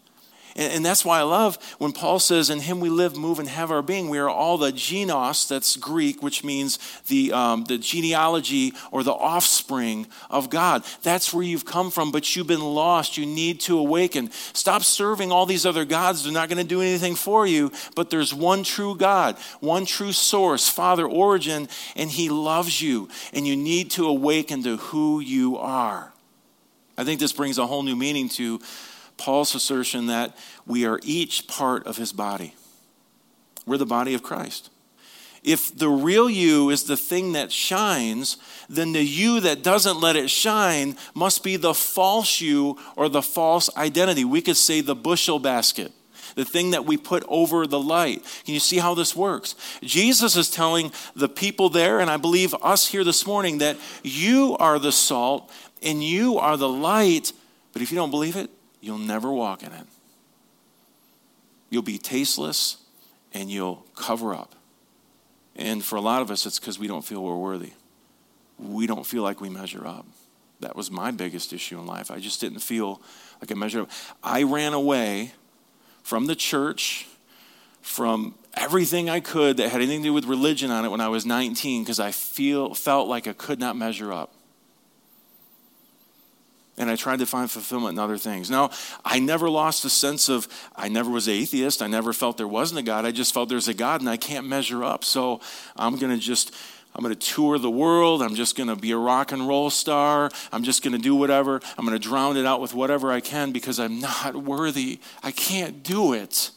[0.56, 3.48] And, and, that's why I love when Paul says, In him we live, move, and
[3.48, 4.10] have our being.
[4.10, 9.14] We are all the genos, that's Greek, which means the, um, the genealogy or the
[9.14, 10.84] offspring of God.
[11.04, 13.18] That's where you've come from, but you've been lost.
[13.18, 14.32] You need to awaken.
[14.54, 16.24] Stop serving all these other gods.
[16.24, 20.12] They're not going to do anything for you, but there's one true God, one true
[20.12, 23.10] source, Father, origin, and he loves you.
[23.34, 26.12] And you need to awaken to who you are.
[26.98, 28.60] I think this brings a whole new meaning to
[29.22, 32.56] Paul's assertion that we are each part of his body.
[33.68, 34.72] We're the body of Christ.
[35.44, 38.38] If the real you is the thing that shines,
[38.70, 43.22] then the you that doesn't let it shine must be the false you or the
[43.22, 44.24] false identity.
[44.24, 45.92] We could say the bushel basket,
[46.36, 48.24] the thing that we put over the light.
[48.46, 49.56] Can you see how this works?
[49.82, 54.56] Jesus is telling the people there, and I believe us here this morning, that you
[54.60, 57.34] are the salt and you are the light.
[57.74, 58.50] But if you don't believe it,
[58.82, 59.86] you'll never walk in it.
[61.70, 62.78] You'll be tasteless
[63.34, 64.56] and you'll cover up.
[65.56, 67.74] And for a lot of us, it's because we don't feel we're worthy.
[68.58, 70.06] We don't feel like we measure up.
[70.60, 72.12] That was my biggest issue in life.
[72.12, 73.02] I just didn't feel
[73.40, 73.92] like I measured up.
[74.24, 75.34] I ran away
[76.04, 77.08] from the church,
[77.82, 81.08] from everything I could that had anything to do with religion on it when I
[81.08, 84.34] was 19 because I feel, felt like I could not measure up
[86.82, 88.50] and I tried to find fulfillment in other things.
[88.50, 88.72] Now,
[89.06, 91.82] I never lost a sense of, I never was atheist.
[91.82, 93.06] I never felt there wasn't a God.
[93.06, 95.04] I just felt there's a God and I can't measure up.
[95.04, 95.40] So
[95.76, 96.54] I'm going to just,
[96.96, 98.22] I'm going to tour the world.
[98.22, 100.30] I'm just going to be a rock and roll star.
[100.52, 101.62] I'm just going to do whatever.
[101.78, 105.00] I'm going to drown it out with whatever I can because I'm not worthy.
[105.24, 106.52] I can't do it.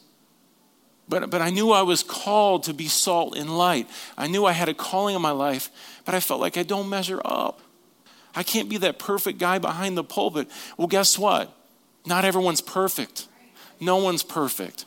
[1.06, 3.88] But, but I knew I was called to be salt and light.
[4.16, 5.70] I knew I had a calling in my life,
[6.06, 7.60] but I felt like I don't measure up.
[8.37, 10.49] I can't be that perfect guy behind the pulpit.
[10.77, 11.55] Well, guess what?
[12.07, 13.29] Not everyone's perfect.
[13.81, 14.85] No one's perfect.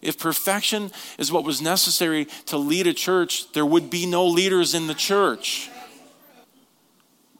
[0.00, 4.74] If perfection is what was necessary to lead a church, there would be no leaders
[4.74, 5.70] in the church.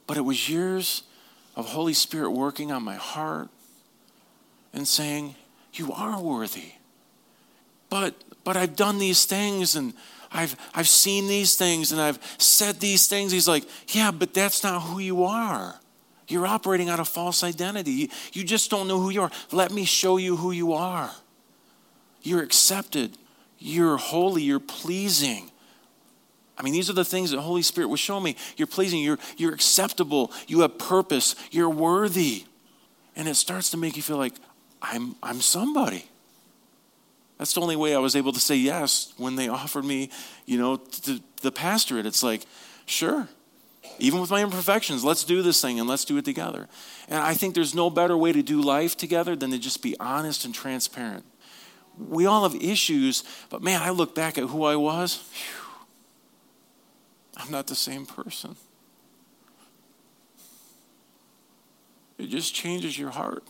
[0.07, 1.03] But it was years
[1.57, 3.49] of Holy Spirit working on my heart
[4.73, 5.35] and saying,
[5.73, 6.73] You are worthy.
[7.89, 8.15] But
[8.45, 9.95] but I've done these things and
[10.33, 13.33] I've, I've seen these things and I've said these things.
[13.33, 15.79] He's like, Yeah, but that's not who you are.
[16.29, 18.11] You're operating out of false identity.
[18.33, 19.31] You just don't know who you are.
[19.51, 21.11] Let me show you who you are.
[22.23, 23.19] You're accepted.
[23.59, 24.43] You're holy.
[24.43, 25.51] You're pleasing.
[26.57, 28.37] I mean, these are the things that Holy Spirit was showing me.
[28.57, 29.01] You're pleasing.
[29.01, 30.33] You're, you're acceptable.
[30.47, 31.35] You have purpose.
[31.51, 32.45] You're worthy.
[33.17, 34.35] And it starts to make you feel like,
[34.81, 36.07] I'm, I'm somebody.
[37.43, 40.11] That's the only way I was able to say yes when they offered me,
[40.47, 42.07] you know, the pastorate.
[42.07, 42.47] It's like,
[42.87, 43.27] sure,
[43.99, 46.69] even with my imperfections, let's do this thing and let's do it together.
[47.09, 49.97] And I think there's no better way to do life together than to just be
[49.99, 51.25] honest and transparent.
[51.99, 55.29] We all have issues, but man, I look back at who I was.
[55.33, 55.87] Whew,
[57.39, 58.55] I'm not the same person.
[62.19, 63.43] It just changes your heart.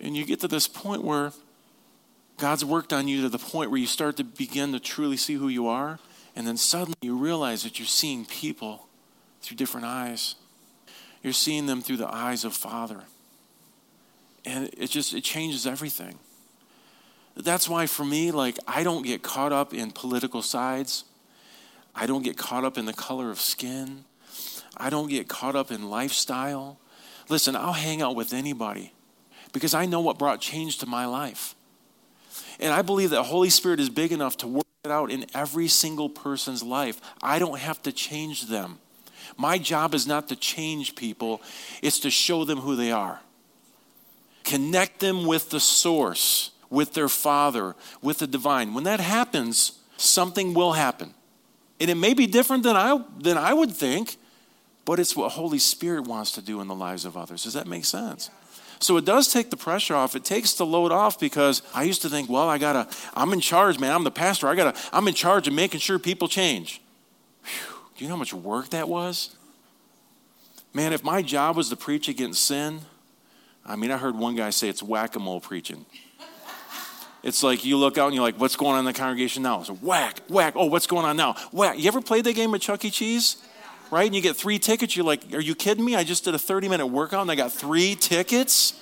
[0.00, 1.30] And you get to this point where
[2.38, 5.34] God's worked on you to the point where you start to begin to truly see
[5.34, 5.98] who you are.
[6.36, 8.86] And then suddenly you realize that you're seeing people
[9.42, 10.36] through different eyes.
[11.22, 13.00] You're seeing them through the eyes of Father.
[14.44, 16.20] And it just it changes everything.
[17.36, 21.04] That's why for me, like I don't get caught up in political sides.
[21.92, 24.04] I don't get caught up in the color of skin.
[24.76, 26.78] I don't get caught up in lifestyle.
[27.28, 28.92] Listen, I'll hang out with anybody
[29.52, 31.56] because I know what brought change to my life.
[32.60, 35.68] And I believe that Holy Spirit is big enough to work it out in every
[35.68, 37.00] single person's life.
[37.22, 38.78] I don't have to change them.
[39.36, 41.42] My job is not to change people,
[41.82, 43.20] it's to show them who they are.
[44.44, 48.74] Connect them with the source, with their Father, with the divine.
[48.74, 51.14] When that happens, something will happen.
[51.80, 54.16] And it may be different than I, than I would think,
[54.84, 57.44] but it's what Holy Spirit wants to do in the lives of others.
[57.44, 58.30] Does that make sense?
[58.80, 60.14] So it does take the pressure off.
[60.14, 63.40] It takes the load off because I used to think, well, I gotta, I'm in
[63.40, 63.92] charge, man.
[63.92, 64.48] I'm the pastor.
[64.48, 66.80] I gotta, I'm in charge of making sure people change.
[67.42, 67.74] Whew.
[67.96, 69.34] Do you know how much work that was?
[70.72, 72.80] Man, if my job was to preach against sin,
[73.66, 75.84] I mean, I heard one guy say it's whack a mole preaching.
[77.22, 79.62] It's like you look out and you're like, what's going on in the congregation now?
[79.64, 80.54] So whack, whack.
[80.56, 81.34] Oh, what's going on now?
[81.50, 81.78] Whack.
[81.78, 82.90] You ever played that game at Chuck E.
[82.90, 83.38] Cheese?
[83.90, 84.06] Right?
[84.06, 84.96] And you get three tickets.
[84.96, 85.96] You're like, are you kidding me?
[85.96, 88.78] I just did a 30 minute workout and I got three tickets.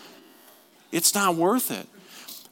[0.90, 1.86] It's not worth it.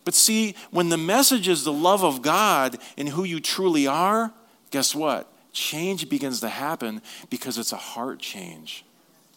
[0.04, 4.32] But see, when the message is the love of God and who you truly are,
[4.70, 5.28] guess what?
[5.52, 8.84] Change begins to happen because it's a heart change.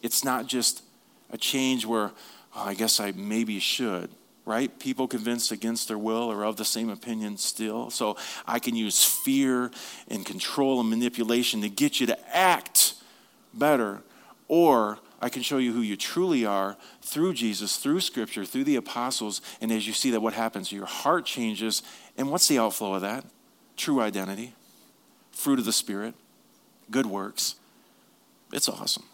[0.02, 0.82] It's not just
[1.30, 2.12] a change where,
[2.54, 4.10] oh, I guess I maybe should,
[4.44, 4.76] right?
[4.78, 7.90] People convinced against their will or of the same opinion still.
[7.90, 9.70] So I can use fear
[10.08, 12.94] and control and manipulation to get you to act
[13.58, 14.02] better.
[14.46, 18.76] Or I can show you who you truly are through Jesus, through Scripture, through the
[18.76, 19.40] apostles.
[19.60, 20.72] And as you see that, what happens?
[20.72, 21.82] Your heart changes.
[22.16, 23.24] And what's the outflow of that?
[23.76, 24.54] True identity,
[25.30, 26.14] fruit of the Spirit,
[26.90, 27.56] good works.
[28.52, 29.04] It's awesome.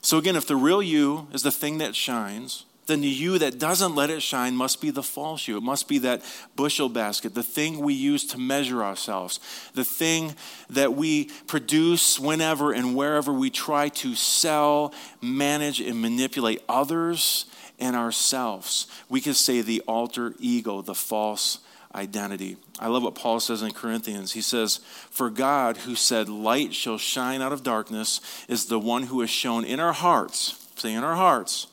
[0.00, 3.58] So, again, if the real you is the thing that shines, then the you that
[3.58, 5.58] doesn't let it shine must be the false you.
[5.58, 6.22] It must be that
[6.56, 9.40] bushel basket, the thing we use to measure ourselves,
[9.74, 10.34] the thing
[10.70, 17.44] that we produce whenever and wherever we try to sell, manage, and manipulate others
[17.78, 18.86] and ourselves.
[19.08, 21.58] We could say the alter ego, the false
[21.94, 22.56] identity.
[22.78, 24.32] I love what Paul says in Corinthians.
[24.32, 29.04] He says, For God, who said, Light shall shine out of darkness, is the one
[29.04, 31.66] who has shown in our hearts, say in our hearts,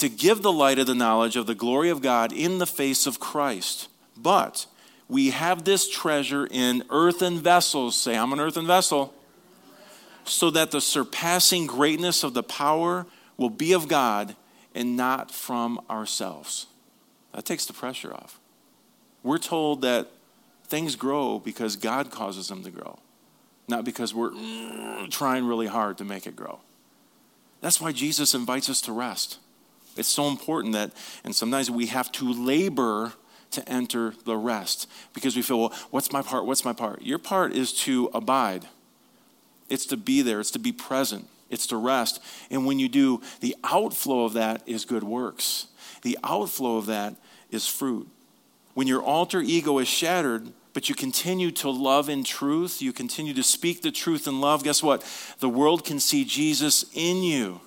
[0.00, 3.06] to give the light of the knowledge of the glory of God in the face
[3.06, 3.88] of Christ.
[4.16, 4.66] But
[5.08, 7.96] we have this treasure in earthen vessels.
[7.96, 9.14] Say, I'm an earthen vessel.
[10.24, 14.36] So that the surpassing greatness of the power will be of God
[14.74, 16.66] and not from ourselves.
[17.32, 18.38] That takes the pressure off.
[19.22, 20.08] We're told that
[20.64, 22.98] things grow because God causes them to grow,
[23.68, 24.32] not because we're
[25.08, 26.60] trying really hard to make it grow.
[27.60, 29.38] That's why Jesus invites us to rest.
[30.00, 30.92] It's so important that,
[31.24, 33.12] and sometimes we have to labor
[33.50, 36.46] to enter the rest because we feel, well, what's my part?
[36.46, 37.02] What's my part?
[37.02, 38.66] Your part is to abide,
[39.68, 42.20] it's to be there, it's to be present, it's to rest.
[42.50, 45.66] And when you do, the outflow of that is good works,
[46.02, 47.14] the outflow of that
[47.50, 48.08] is fruit.
[48.74, 53.34] When your alter ego is shattered, but you continue to love in truth, you continue
[53.34, 55.04] to speak the truth in love, guess what?
[55.40, 57.60] The world can see Jesus in you.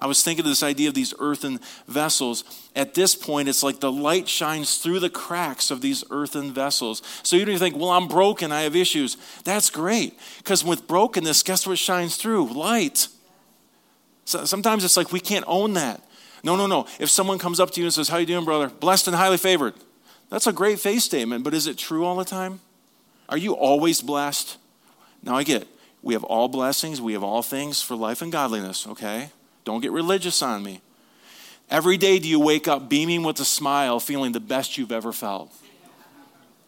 [0.00, 2.42] I was thinking of this idea of these earthen vessels.
[2.74, 7.02] At this point, it's like the light shines through the cracks of these earthen vessels.
[7.22, 9.18] So you don't think, well, I'm broken, I have issues.
[9.44, 10.18] That's great.
[10.38, 12.50] Because with brokenness, guess what shines through?
[12.54, 13.08] Light.
[14.24, 16.02] So sometimes it's like we can't own that.
[16.42, 16.86] No, no, no.
[16.98, 18.68] If someone comes up to you and says, How you doing, brother?
[18.68, 19.74] Blessed and highly favored.
[20.30, 22.60] That's a great faith statement, but is it true all the time?
[23.28, 24.56] Are you always blessed?
[25.22, 25.68] Now I get it.
[26.02, 29.30] We have all blessings, we have all things for life and godliness, okay?
[29.70, 30.80] Don't get religious on me.
[31.70, 35.12] Every day, do you wake up beaming with a smile, feeling the best you've ever
[35.12, 35.54] felt?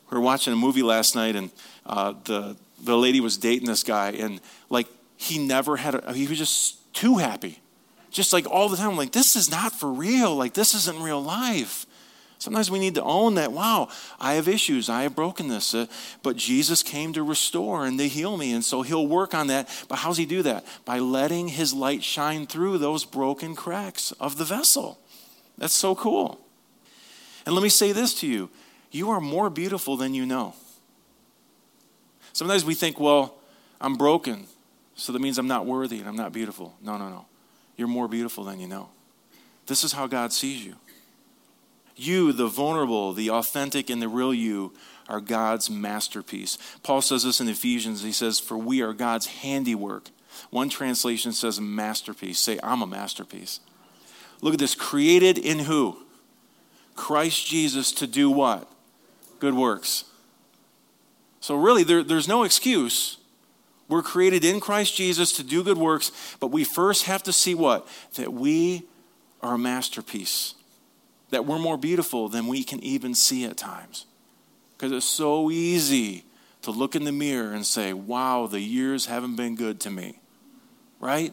[0.09, 1.51] We were watching a movie last night, and
[1.85, 4.87] uh, the, the lady was dating this guy, and like
[5.17, 7.59] he never had, a, he was just too happy.
[8.13, 10.37] Just like all the time, like, this is not for real.
[10.37, 11.87] Like, this isn't real life.
[12.43, 15.87] Sometimes we need to own that, wow, I have issues, I have brokenness, uh,
[16.25, 19.69] but Jesus came to restore and to heal me, and so he'll work on that.
[19.87, 20.67] But how's he do that?
[20.85, 24.99] By letting his light shine through those broken cracks of the vessel.
[25.57, 26.41] That's so cool.
[27.47, 28.51] And let me say this to you
[28.91, 30.55] you are more beautiful than you know.
[32.33, 33.37] Sometimes we think, well,
[33.81, 34.49] I'm broken,
[34.97, 36.75] so that means I'm not worthy and I'm not beautiful.
[36.83, 37.25] No, no, no.
[37.77, 38.89] You're more beautiful than you know.
[39.69, 40.75] This is how God sees you.
[42.03, 44.73] You, the vulnerable, the authentic, and the real you,
[45.09, 46.59] are God's masterpiece.
[46.83, 48.03] Paul says this in Ephesians.
[48.03, 50.11] He says, For we are God's handiwork.
[50.51, 52.39] One translation says masterpiece.
[52.39, 53.61] Say, I'm a masterpiece.
[54.41, 54.75] Look at this.
[54.75, 55.99] Created in who?
[56.95, 58.71] Christ Jesus to do what?
[59.39, 60.05] Good works.
[61.41, 63.19] So, really, there, there's no excuse.
[63.89, 67.55] We're created in Christ Jesus to do good works, but we first have to see
[67.55, 67.87] what?
[68.15, 68.85] That we
[69.43, 70.55] are a masterpiece
[71.33, 74.07] that we're more beautiful than we can even see at times.
[74.77, 76.25] Because it's so easy
[76.61, 80.21] to look in the mirror and say, wow, the years haven't been good to me.
[81.01, 81.33] Right?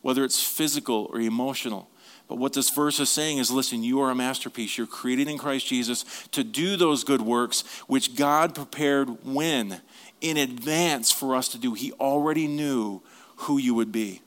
[0.00, 1.88] Whether it's physical or emotional.
[2.26, 4.78] But what this verse is saying is listen, you are a masterpiece.
[4.78, 9.82] You're created in Christ Jesus to do those good works which God prepared when?
[10.22, 11.74] In advance for us to do.
[11.74, 13.02] He already knew
[13.36, 14.22] who you would be.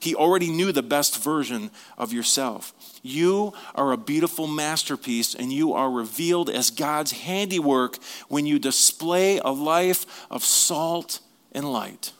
[0.00, 2.72] He already knew the best version of yourself.
[3.06, 7.98] You are a beautiful masterpiece, and you are revealed as God's handiwork
[8.28, 11.20] when you display a life of salt
[11.52, 12.12] and light.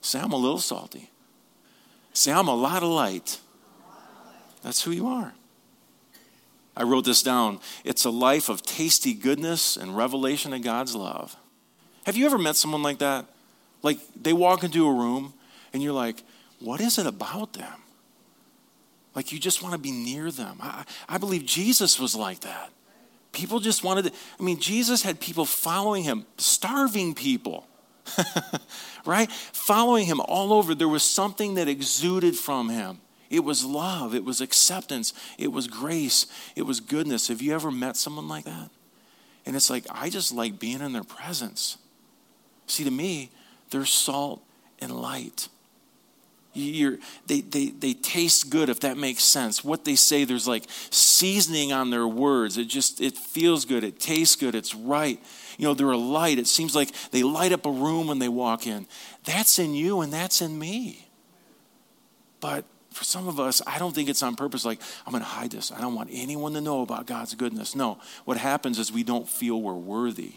[0.00, 1.10] Say, I'm a little salty.
[2.12, 3.40] Say, I'm a lot of light.
[4.62, 5.34] That's who you are.
[6.76, 7.58] I wrote this down.
[7.84, 11.34] It's a life of tasty goodness and revelation of God's love.
[12.06, 13.26] Have you ever met someone like that?
[13.82, 15.34] Like they walk into a room
[15.72, 16.22] and you're like,
[16.60, 17.82] what is it about them?
[19.14, 20.58] Like you just want to be near them.
[20.60, 22.70] I, I believe Jesus was like that.
[23.32, 27.66] People just wanted to, I mean, Jesus had people following him, starving people,
[29.04, 29.30] right?
[29.30, 30.74] Following him all over.
[30.74, 33.00] There was something that exuded from him.
[33.28, 37.28] It was love, it was acceptance, it was grace, it was goodness.
[37.28, 38.70] Have you ever met someone like that?
[39.46, 41.78] And it's like, I just like being in their presence.
[42.66, 43.30] See, to me,
[43.70, 44.42] they're salt
[44.80, 45.48] and light.
[46.52, 49.62] You're, they, they, they taste good if that makes sense.
[49.62, 52.58] What they say there's like seasoning on their words.
[52.58, 53.84] It just it feels good.
[53.84, 54.56] It tastes good.
[54.56, 55.20] It's right.
[55.58, 56.38] You know they're a light.
[56.38, 58.86] It seems like they light up a room when they walk in.
[59.24, 61.08] That's in you and that's in me.
[62.40, 65.28] But for some of us i don't think it's on purpose like i'm going to
[65.28, 65.70] hide this.
[65.70, 67.76] I don't want anyone to know about god's goodness.
[67.76, 67.98] No.
[68.24, 70.32] What happens is we don't feel we're worthy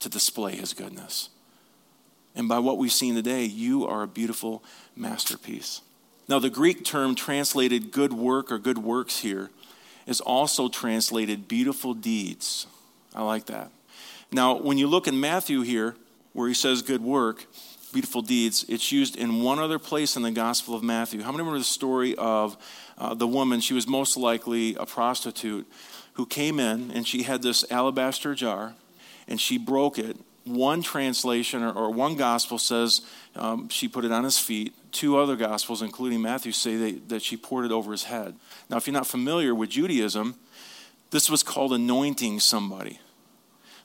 [0.00, 1.30] to display his goodness
[2.34, 4.62] and by what we've seen today, you are a beautiful
[4.96, 5.82] masterpiece.
[6.28, 9.50] Now, the Greek term translated good work or good works here
[10.06, 12.66] is also translated beautiful deeds.
[13.14, 13.70] I like that.
[14.32, 15.96] Now, when you look in Matthew here,
[16.32, 17.46] where he says good work,
[17.92, 21.20] beautiful deeds, it's used in one other place in the Gospel of Matthew.
[21.22, 22.56] How many remember the story of
[22.96, 23.60] uh, the woman?
[23.60, 25.66] She was most likely a prostitute
[26.12, 28.74] who came in and she had this alabaster jar
[29.26, 33.02] and she broke it one translation or, or one gospel says
[33.36, 34.74] um, she put it on his feet.
[34.92, 38.34] Two other gospels, including Matthew, say they, that she poured it over his head.
[38.68, 40.34] Now, if you're not familiar with Judaism,
[41.10, 42.98] this was called anointing somebody.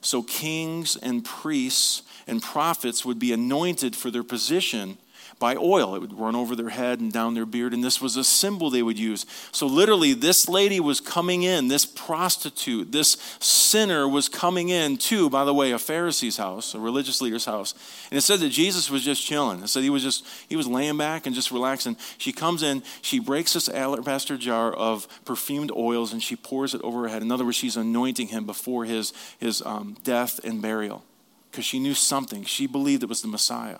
[0.00, 4.98] So, kings and priests and prophets would be anointed for their position
[5.38, 5.94] by oil.
[5.94, 8.70] It would run over their head and down their beard, and this was a symbol
[8.70, 9.26] they would use.
[9.52, 15.28] So, literally, this lady was coming in, this prostitute, this sinner was coming in to,
[15.28, 17.74] by the way, a Pharisee's house, a religious leader's house.
[18.10, 19.62] And it said that Jesus was just chilling.
[19.62, 21.96] It said he was just, he was laying back and just relaxing.
[22.18, 26.80] She comes in, she breaks this alabaster jar of perfumed oils, and she pours it
[26.82, 27.22] over her head.
[27.22, 31.04] In other words, she's anointing him before his, his um, death and burial
[31.50, 32.44] because she knew something.
[32.44, 33.78] She believed it was the Messiah.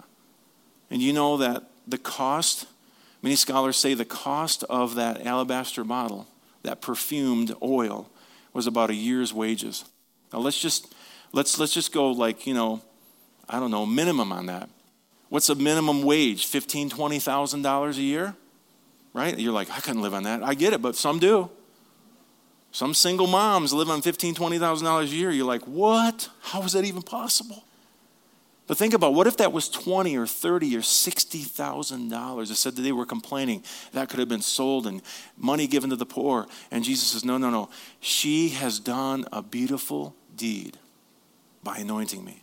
[0.91, 2.67] And you know that the cost,
[3.23, 6.27] many scholars say the cost of that alabaster bottle,
[6.63, 8.09] that perfumed oil,
[8.53, 9.85] was about a year's wages.
[10.33, 10.95] Now let's just
[11.33, 12.83] let's let's just go like, you know,
[13.49, 14.69] I don't know, minimum on that.
[15.29, 16.47] What's a minimum wage?
[16.47, 18.35] Fifteen, twenty thousand dollars a year?
[19.13, 19.39] Right?
[19.39, 20.43] You're like, I couldn't live on that.
[20.43, 21.51] I get it, but some do.
[22.71, 25.31] Some single moms live on fifteen, twenty thousand dollars a year.
[25.31, 26.29] You're like, what?
[26.41, 27.65] How is that even possible?
[28.67, 32.51] But think about what if that was twenty or thirty or sixty thousand dollars?
[32.51, 33.63] It said that they were complaining
[33.93, 35.03] that could have been sold and
[35.37, 36.47] money given to the poor.
[36.71, 37.71] And Jesus says, No, no, no.
[38.01, 40.79] She has done a beautiful deed
[41.63, 42.43] by anointing me.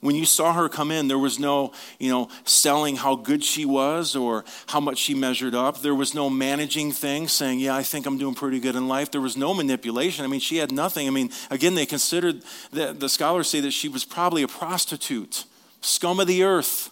[0.00, 3.66] When you saw her come in, there was no, you know, selling how good she
[3.66, 5.82] was or how much she measured up.
[5.82, 9.10] There was no managing things, saying, "Yeah, I think I'm doing pretty good in life."
[9.10, 10.24] There was no manipulation.
[10.24, 11.06] I mean, she had nothing.
[11.06, 12.42] I mean, again, they considered
[12.72, 15.44] the, the scholars say that she was probably a prostitute,
[15.82, 16.90] scum of the earth.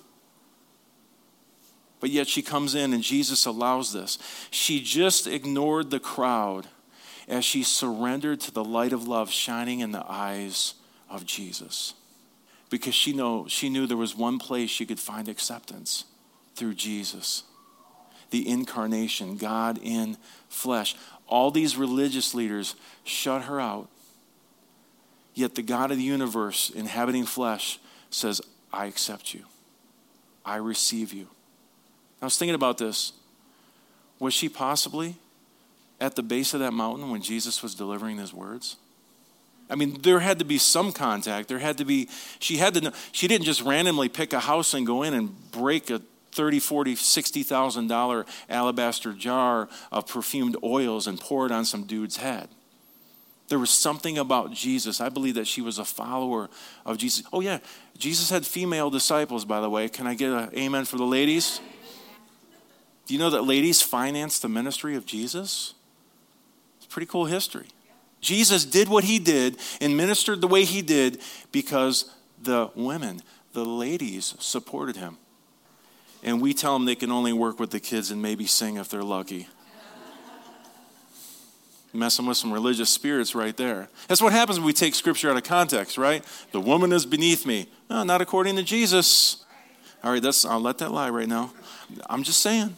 [2.01, 4.19] But yet she comes in and Jesus allows this.
[4.51, 6.69] She just ignored the crowd
[7.27, 10.75] as she surrendered to the light of love shining in the eyes
[11.11, 11.95] of Jesus
[12.71, 16.05] because she, know, she knew there was one place she could find acceptance
[16.55, 17.45] through Jesus
[18.31, 20.17] the incarnation, God in
[20.49, 20.97] flesh.
[21.27, 23.89] All these religious leaders shut her out.
[25.35, 27.79] Yet the God of the universe, inhabiting flesh,
[28.11, 28.41] says,
[28.73, 29.45] I accept you.
[30.45, 31.29] I receive you.
[32.21, 33.13] I was thinking about this.
[34.19, 35.17] Was she possibly
[36.01, 38.77] at the base of that mountain when Jesus was delivering his words?
[39.71, 41.49] I mean, there had to be some contact.
[41.49, 42.09] There had to be,
[42.39, 45.51] she had to know, she didn't just randomly pick a house and go in and
[45.51, 46.01] break a
[46.33, 52.17] 30, 40, 60,000 dollar alabaster jar of perfumed oils and pour it on some dude's
[52.19, 52.49] head.
[53.49, 55.01] There was something about Jesus.
[55.01, 56.51] I believe that she was a follower
[56.85, 57.25] of Jesus.
[57.33, 57.59] Oh, yeah,
[57.97, 59.89] Jesus had female disciples, by the way.
[59.89, 61.61] Can I get an amen for the ladies?
[63.07, 65.73] Do you know that ladies financed the ministry of Jesus?
[66.77, 67.69] It's pretty cool history.
[68.21, 71.21] Jesus did what he did and ministered the way he did
[71.53, 72.13] because
[72.43, 73.21] the women,
[73.53, 75.19] the ladies, supported him.
[76.23, 78.89] And we tell them they can only work with the kids and maybe sing if
[78.89, 79.49] they're lucky.
[81.93, 83.89] Messing with some religious spirits right there.
[84.09, 86.25] That's what happens when we take scripture out of context, right?
[86.53, 87.69] The woman is beneath me.
[87.89, 89.45] No, not according to Jesus.
[90.05, 91.53] All right, that's, I'll let that lie right now.
[92.11, 92.77] I'm just saying.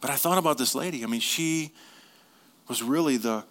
[0.00, 1.04] But I thought about this lady.
[1.04, 1.72] I mean, she
[2.68, 3.44] was really the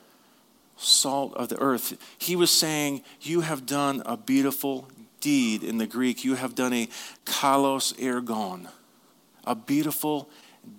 [0.81, 1.97] salt of the earth.
[2.17, 4.87] He was saying, You have done a beautiful
[5.19, 6.23] deed in the Greek.
[6.23, 6.87] You have done a
[7.25, 8.67] kalos ergon,
[9.45, 10.29] a beautiful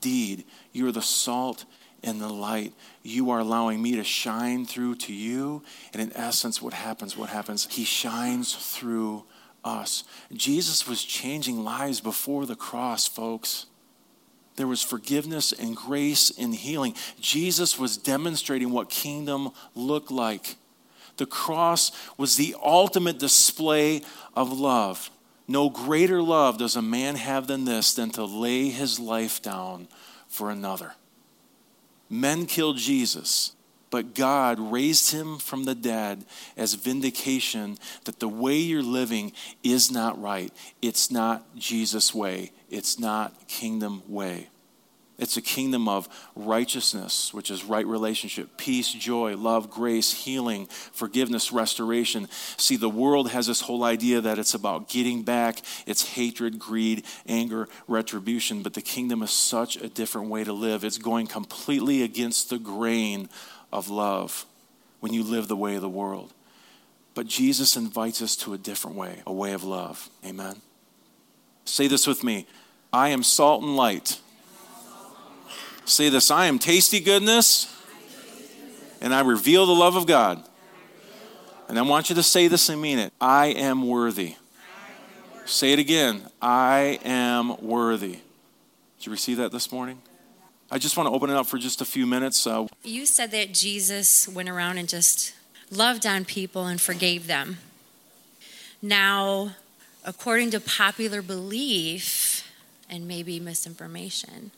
[0.00, 0.44] deed.
[0.72, 1.64] You are the salt
[2.02, 2.72] and the light.
[3.02, 5.62] You are allowing me to shine through to you.
[5.92, 7.16] And in essence, what happens?
[7.16, 7.68] What happens?
[7.70, 9.24] He shines through
[9.64, 10.04] us.
[10.32, 13.66] Jesus was changing lives before the cross, folks.
[14.56, 16.94] There was forgiveness and grace and healing.
[17.20, 20.56] Jesus was demonstrating what kingdom looked like.
[21.16, 24.02] The cross was the ultimate display
[24.34, 25.10] of love.
[25.48, 29.88] No greater love does a man have than this, than to lay his life down
[30.28, 30.94] for another.
[32.08, 33.52] Men killed Jesus,
[33.92, 36.24] but God raised him from the dead
[36.56, 37.76] as vindication
[38.06, 39.32] that the way you're living
[39.62, 40.50] is not right.
[40.80, 44.48] It's not Jesus' way, it's not kingdom way.
[45.18, 51.52] It's a kingdom of righteousness, which is right relationship, peace, joy, love, grace, healing, forgiveness,
[51.52, 52.28] restoration.
[52.56, 57.04] See, the world has this whole idea that it's about getting back, it's hatred, greed,
[57.28, 60.82] anger, retribution, but the kingdom is such a different way to live.
[60.82, 63.28] It's going completely against the grain
[63.72, 64.46] of love
[65.00, 66.32] when you live the way of the world.
[67.14, 70.08] But Jesus invites us to a different way, a way of love.
[70.24, 70.56] Amen.
[71.64, 72.46] Say this with me
[72.92, 74.20] I am salt and light.
[75.84, 77.74] Say this I am tasty goodness,
[79.00, 80.42] and I reveal the love of God.
[81.68, 84.36] And I want you to say this and mean it I am worthy.
[85.44, 88.18] Say it again I am worthy.
[88.98, 90.00] Did you receive that this morning?
[90.72, 92.46] I just want to open it up for just a few minutes.
[92.46, 95.34] Uh, you said that Jesus went around and just
[95.70, 97.58] loved on people and forgave them.
[98.80, 99.50] Now,
[100.02, 102.50] according to popular belief
[102.88, 104.50] and maybe misinformation,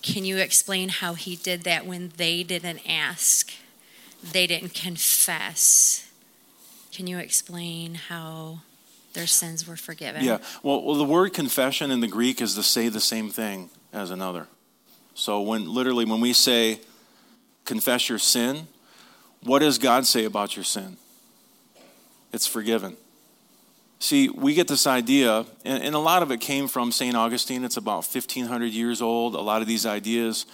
[0.00, 3.50] can you explain how he did that when they didn't ask?
[4.22, 6.08] They didn't confess.
[6.92, 8.60] Can you explain how
[9.12, 10.22] their sins were forgiven?
[10.22, 10.38] Yeah.
[10.62, 14.12] Well, well, the word confession in the Greek is to say the same thing as
[14.12, 14.46] another.
[15.14, 16.80] So when literally when we say
[17.64, 18.68] confess your sin,
[19.42, 20.96] what does God say about your sin?
[22.32, 22.96] It's forgiven.
[24.00, 27.16] See, we get this idea, and, a lot of it came from St.
[27.16, 27.64] Augustine.
[27.64, 29.34] It's about 1,500 years old.
[29.34, 30.44] A lot of these ideas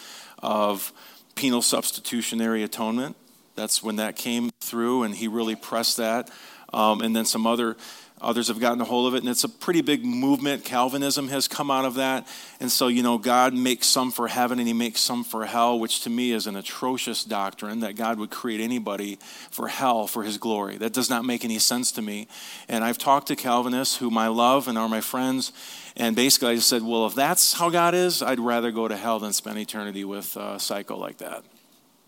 [0.40, 0.92] of
[1.34, 3.16] penal substitutionary atonement.
[3.56, 6.30] That's when that came through, and he really pressed that.
[6.72, 7.76] Um, and then some other
[8.22, 10.62] Others have gotten a hold of it, and it's a pretty big movement.
[10.62, 12.28] Calvinism has come out of that.
[12.60, 15.80] And so, you know, God makes some for heaven and he makes some for hell,
[15.80, 19.18] which to me is an atrocious doctrine that God would create anybody
[19.50, 20.76] for hell for his glory.
[20.76, 22.28] That does not make any sense to me.
[22.68, 25.52] And I've talked to Calvinists whom I love and are my friends,
[25.96, 28.96] and basically I just said, well, if that's how God is, I'd rather go to
[28.96, 31.42] hell than spend eternity with a psycho like that.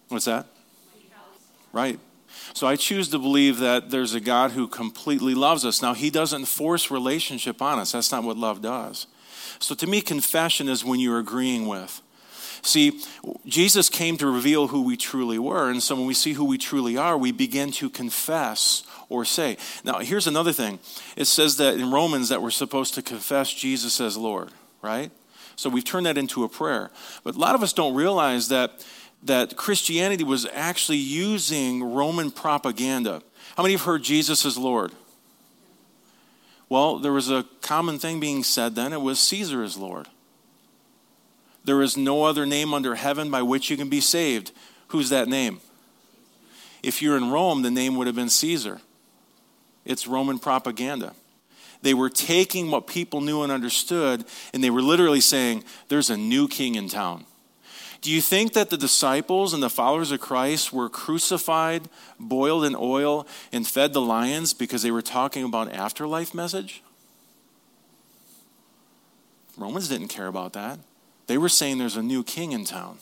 [0.08, 0.46] What's that?
[1.72, 1.98] Right.
[2.54, 5.82] So I choose to believe that there's a God who completely loves us.
[5.82, 9.06] Now, He doesn't force relationship on us, that's not what love does.
[9.58, 12.02] So to me, confession is when you're agreeing with.
[12.62, 13.00] See,
[13.44, 15.68] Jesus came to reveal who we truly were.
[15.68, 19.56] And so when we see who we truly are, we begin to confess or say.
[19.84, 20.78] Now, here's another thing
[21.16, 24.50] it says that in Romans that we're supposed to confess Jesus as Lord,
[24.80, 25.10] right?
[25.56, 26.90] So we've turned that into a prayer.
[27.24, 28.84] But a lot of us don't realize that
[29.22, 33.22] that Christianity was actually using Roman propaganda.
[33.56, 34.92] How many have heard Jesus is Lord?
[36.68, 40.08] Well, there was a common thing being said then it was Caesar is Lord.
[41.64, 44.52] There is no other name under heaven by which you can be saved.
[44.88, 45.60] Who's that name?
[46.82, 48.80] If you're in Rome, the name would have been Caesar.
[49.84, 51.14] It's Roman propaganda.
[51.82, 56.16] They were taking what people knew and understood, and they were literally saying, There's a
[56.16, 57.24] new king in town.
[58.02, 61.88] Do you think that the disciples and the followers of Christ were crucified,
[62.18, 66.82] boiled in oil, and fed the lions because they were talking about afterlife message?
[69.56, 70.80] Romans didn't care about that.
[71.28, 72.98] They were saying there's a new king in town.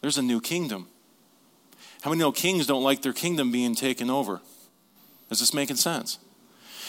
[0.00, 0.88] There's a new kingdom.
[2.02, 4.40] How many know kings don't like their kingdom being taken over?
[5.30, 6.18] Is this making sense?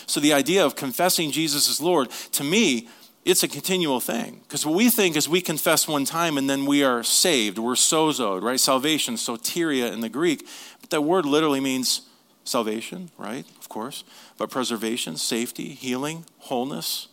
[0.08, 2.90] So the idea of confessing Jesus as Lord, to me,
[3.26, 4.42] it's a continual thing.
[4.44, 7.58] Because what we think is we confess one time and then we are saved.
[7.58, 8.60] We're sozoed, right?
[8.60, 10.48] Salvation, soteria in the Greek.
[10.82, 12.02] But that word literally means
[12.44, 13.46] salvation, right?
[13.60, 14.04] Of course.
[14.38, 17.08] But preservation, safety, healing, wholeness,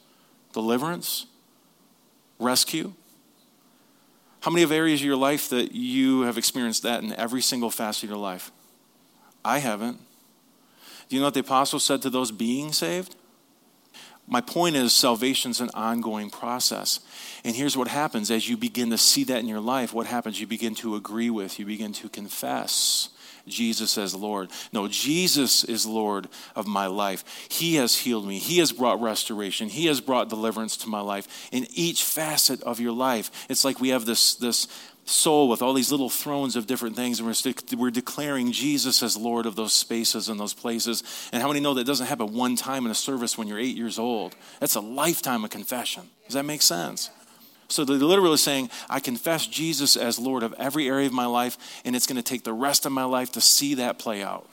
[0.53, 1.27] deliverance,
[2.39, 2.95] rescue.
[4.41, 7.71] How many of areas of your life that you have experienced that in every single
[7.71, 8.51] facet of your life?
[9.45, 9.99] I haven't.
[11.09, 13.17] Do you know what the apostle said to those being saved?
[14.31, 17.01] My point is salvation's an ongoing process.
[17.45, 20.41] And here's what happens as you begin to see that in your life, what happens?
[20.41, 23.11] You begin to agree with, you begin to confess
[23.47, 24.51] Jesus as Lord.
[24.72, 27.24] No, Jesus is Lord of my life.
[27.51, 28.39] He has healed me.
[28.39, 29.68] He has brought restoration.
[29.68, 31.49] He has brought deliverance to my life.
[31.53, 34.68] In each facet of your life, it's like we have this, this
[35.11, 39.17] soul with all these little thrones of different things, and we're, we're declaring Jesus as
[39.17, 41.03] Lord of those spaces and those places.
[41.33, 43.77] And how many know that doesn't happen one time in a service when you're eight
[43.77, 44.37] years old?
[44.61, 46.05] That's a lifetime of confession.
[46.27, 47.11] Does that make sense?
[47.69, 51.81] So they're literally saying, I confess Jesus as Lord of every area of my life,
[51.85, 54.49] and it's going to take the rest of my life to see that play out.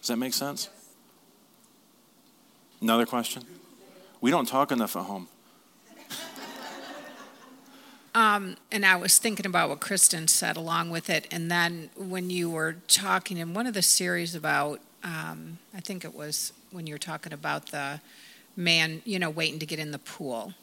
[0.00, 0.68] Does that make sense?
[2.80, 3.44] Another question?
[4.20, 5.28] We don't talk enough at home.
[8.14, 11.26] Um, and I was thinking about what Kristen said along with it.
[11.30, 16.04] And then when you were talking in one of the series about, um, I think
[16.04, 18.00] it was when you were talking about the
[18.56, 20.54] man, you know, waiting to get in the pool.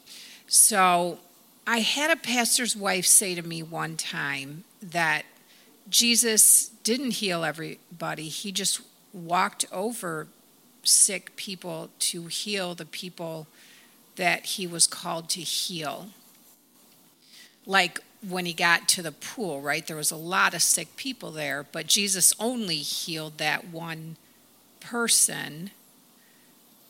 [0.47, 1.20] So
[1.68, 5.26] I had a pastor's wife say to me one time that
[5.89, 8.82] Jesus didn't heal everybody, he just
[9.14, 10.28] walked over
[10.84, 13.47] sick people to heal the people
[14.16, 16.10] that he was called to heal
[17.66, 19.86] like when he got to the pool, right?
[19.86, 24.18] There was a lot of sick people there, but Jesus only healed that one
[24.80, 25.72] person.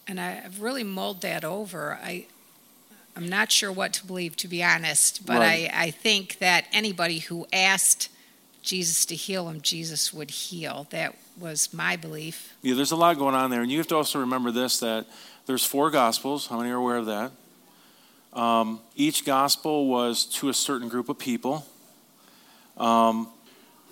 [0.07, 1.97] And I've really mulled that over.
[2.01, 2.25] I,
[3.15, 5.69] I'm not sure what to believe, to be honest, but right.
[5.73, 8.09] I, I think that anybody who asked
[8.61, 10.87] Jesus to heal him, Jesus would heal.
[10.89, 12.53] That was my belief.
[12.61, 13.61] Yeah, there's a lot going on there.
[13.61, 15.05] And you have to also remember this that
[15.45, 16.47] there's four gospels.
[16.47, 17.31] How many are aware of that?
[18.33, 21.65] Um, each gospel was to a certain group of people.
[22.77, 23.27] Um,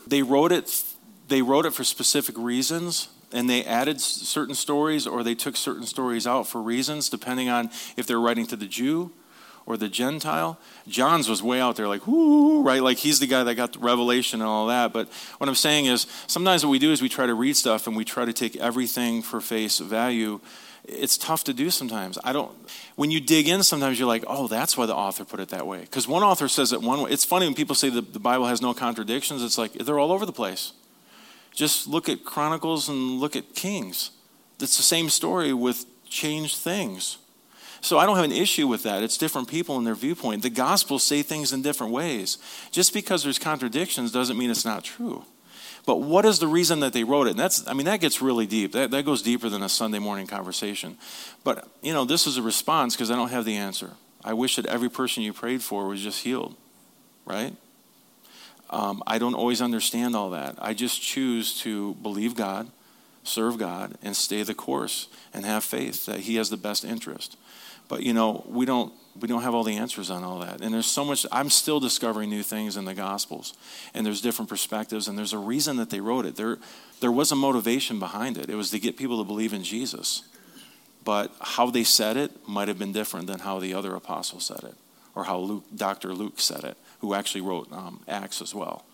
[0.08, 0.84] they wrote it.
[1.28, 5.86] They wrote it for specific reasons, and they added certain stories, or they took certain
[5.86, 9.12] stories out for reasons, depending on if they're writing to the Jew
[9.66, 10.58] or the Gentile.
[10.88, 12.82] John's was way out there, like, whoo, right?
[12.82, 14.92] Like he's the guy that got the revelation and all that.
[14.92, 17.86] But what I'm saying is, sometimes what we do is we try to read stuff
[17.86, 20.40] and we try to take everything for face value
[20.86, 22.18] it's tough to do sometimes.
[22.24, 22.52] I don't,
[22.96, 25.68] when you dig in, sometimes you're like, oh, that's why the author put it that
[25.68, 25.82] way.
[25.82, 27.12] Because one author says it one way.
[27.12, 30.12] It's funny when people say the, the Bible has no contradictions, it's like they're all
[30.12, 30.74] over the place.
[31.54, 34.12] Just look at Chronicles and look at Kings.
[34.60, 37.18] It's the same story with changed things.
[37.82, 39.04] So I don't have an issue with that.
[39.04, 40.44] It's different people and their viewpoint.
[40.44, 42.38] The Gospels say things in different ways.
[42.72, 45.24] Just because there's contradictions doesn't mean it's not true.
[45.86, 47.32] But what is the reason that they wrote it?
[47.32, 48.74] And that's, I mean, that gets really deep.
[48.74, 50.98] That, that goes deeper than a Sunday morning conversation.
[51.44, 53.92] But, you know, this is a response because I don't have the answer.
[54.24, 56.56] I wish that every person you prayed for was just healed,
[57.26, 57.56] right?
[58.70, 60.56] Um, I don't always understand all that.
[60.60, 62.70] I just choose to believe God,
[63.24, 67.38] serve God, and stay the course and have faith that He has the best interest.
[67.90, 70.62] But, you know, we don't we don't have all the answers on all that.
[70.62, 73.54] And there's so much, I'm still discovering new things in the Gospels.
[73.94, 76.36] And there's different perspectives, and there's a reason that they wrote it.
[76.36, 76.58] There,
[77.02, 78.50] there was a motivation behind it.
[78.50, 80.24] It was to get people to believe in Jesus.
[81.04, 84.64] But how they said it might have been different than how the other apostles said
[84.64, 84.76] it,
[85.16, 86.14] or how Luke, Dr.
[86.14, 88.86] Luke said it, who actually wrote um, Acts as well.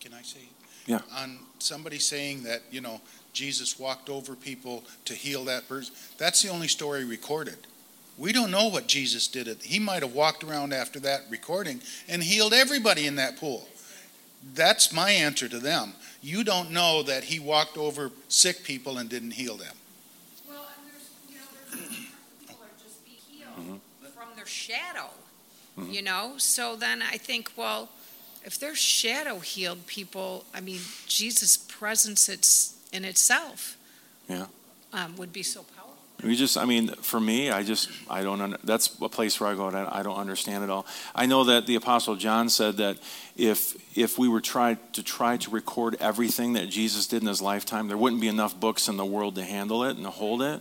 [0.00, 0.40] Can I say?
[0.86, 1.00] Yeah.
[1.16, 3.00] On somebody saying that, you know,
[3.32, 7.58] Jesus walked over people to heal that person, that's the only story recorded.
[8.18, 9.46] We don't know what Jesus did.
[9.46, 9.62] It.
[9.62, 13.68] He might have walked around after that recording and healed everybody in that pool.
[14.54, 15.92] That's my answer to them.
[16.20, 19.74] You don't know that he walked over sick people and didn't heal them.
[20.48, 22.06] Well, and there's, you know, there's
[22.40, 24.06] people are just be healed mm-hmm.
[24.06, 25.10] from their shadow,
[25.78, 25.92] mm-hmm.
[25.92, 26.34] you know?
[26.38, 27.88] So then I think, well,
[28.44, 33.76] if their shadow healed people, I mean, Jesus' presence it's in itself
[34.28, 34.46] yeah.
[34.92, 35.77] Um, would be so powerful.
[36.24, 39.54] We just, I mean, for me, I just, I don't, that's a place where I
[39.54, 40.84] go, I don't understand it all.
[41.14, 42.98] I know that the Apostle John said that
[43.36, 47.40] if, if we were tried to try to record everything that Jesus did in his
[47.40, 50.42] lifetime, there wouldn't be enough books in the world to handle it and to hold
[50.42, 50.60] it.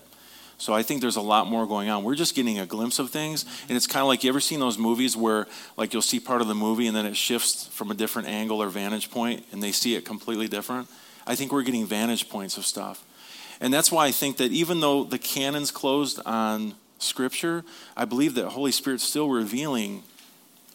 [0.59, 2.03] So I think there's a lot more going on.
[2.03, 4.59] We're just getting a glimpse of things, and it's kind of like you ever seen
[4.59, 7.91] those movies where like you'll see part of the movie and then it shifts from
[7.91, 10.87] a different angle or vantage point, and they see it completely different.
[11.27, 13.03] I think we're getting vantage points of stuff.
[13.59, 17.63] And that's why I think that even though the canon's closed on Scripture,
[17.95, 20.03] I believe that Holy Spirit's still revealing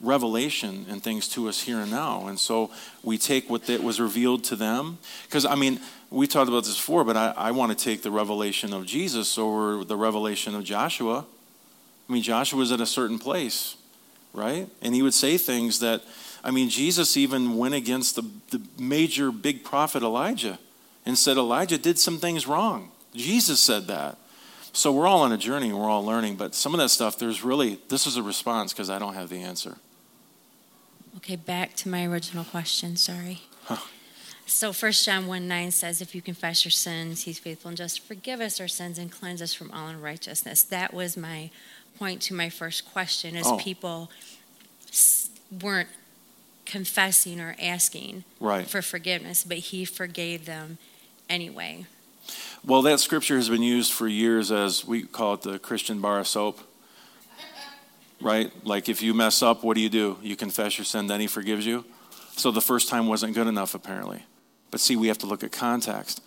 [0.00, 2.26] revelation and things to us here and now.
[2.26, 2.70] And so
[3.02, 4.98] we take what that was revealed to them.
[5.24, 5.80] Because, I mean,
[6.10, 9.38] we talked about this before, but I, I want to take the revelation of Jesus
[9.38, 11.24] over the revelation of Joshua.
[12.08, 13.76] I mean, Joshua was at a certain place,
[14.32, 14.68] right?
[14.82, 16.02] And he would say things that,
[16.42, 20.58] I mean, Jesus even went against the, the major big prophet Elijah
[21.04, 22.90] and said Elijah did some things wrong.
[23.14, 24.18] Jesus said that.
[24.72, 27.18] So we're all on a journey and we're all learning, but some of that stuff,
[27.18, 29.76] there's really, this is a response because I don't have the answer.
[31.18, 32.96] Okay, back to my original question.
[32.96, 33.42] Sorry.
[33.64, 33.76] Huh.
[34.46, 38.00] So 1 John 1 9 says, If you confess your sins, he's faithful and just
[38.00, 40.62] forgive us our sins and cleanse us from all unrighteousness.
[40.64, 41.50] That was my
[41.98, 43.58] point to my first question is Oh.
[43.58, 44.10] people
[45.60, 45.90] weren't
[46.64, 48.66] confessing or asking Right.
[48.68, 50.78] for forgiveness, but he forgave them
[51.32, 51.86] anyway.
[52.64, 56.20] Well, that scripture has been used for years as we call it the Christian bar
[56.20, 56.60] of soap.
[58.20, 58.52] Right?
[58.64, 60.18] Like if you mess up, what do you do?
[60.22, 61.84] You confess your sin, then he forgives you.
[62.36, 64.24] So the first time wasn't good enough, apparently.
[64.70, 66.22] But see, we have to look at context.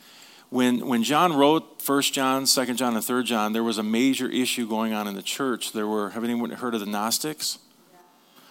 [0.49, 4.30] When, when John wrote 1 John, 2 John, and 3 John, there was a major
[4.30, 5.72] issue going on in the church.
[5.72, 7.60] There were, have anyone heard of the Gnostics?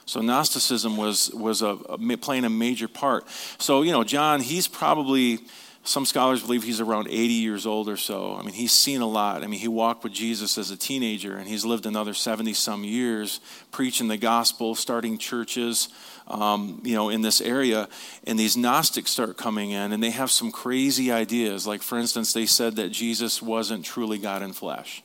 [0.07, 3.28] So Gnosticism was, was a, a, playing a major part.
[3.59, 5.40] So, you know, John, he's probably,
[5.87, 8.35] some scholars believe he's around 80 years old or so.
[8.37, 9.45] I mean, he's seen a lot.
[9.45, 12.85] I mean, he walked with Jesus as a teenager, and he's lived another 70 some
[12.85, 13.39] years
[13.70, 15.91] preaching the gospel, starting churches,
[16.26, 17.87] um, you know, in this area.
[18.26, 21.66] And these Gnostics start coming in, and they have some crazy ideas.
[21.66, 25.03] Like, for instance, they said that Jesus wasn't truly God in flesh.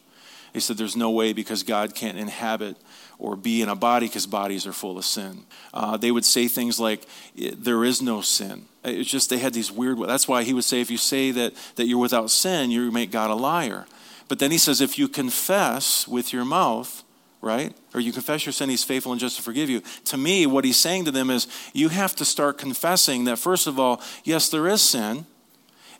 [0.54, 2.78] They said there's no way because God can't inhabit
[3.18, 5.44] or be in a body because bodies are full of sin.
[5.74, 7.06] Uh, they would say things like,
[7.36, 8.69] there is no sin.
[8.84, 11.54] It's just they had these weird, that's why he would say, if you say that,
[11.76, 13.86] that you're without sin, you make God a liar.
[14.28, 17.04] But then he says, if you confess with your mouth,
[17.42, 17.76] right?
[17.94, 19.82] Or you confess your sin, he's faithful and just to forgive you.
[20.06, 23.68] To me, what he's saying to them is, you have to start confessing that, first
[23.68, 25.26] of all, yes, there is sin,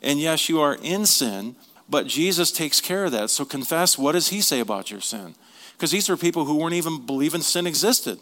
[0.02, 1.56] and yes, you are in sin,
[1.88, 3.30] but Jesus takes care of that.
[3.30, 5.34] So confess, what does he say about your sin?
[5.72, 8.18] Because these were people who weren't even believing sin existed.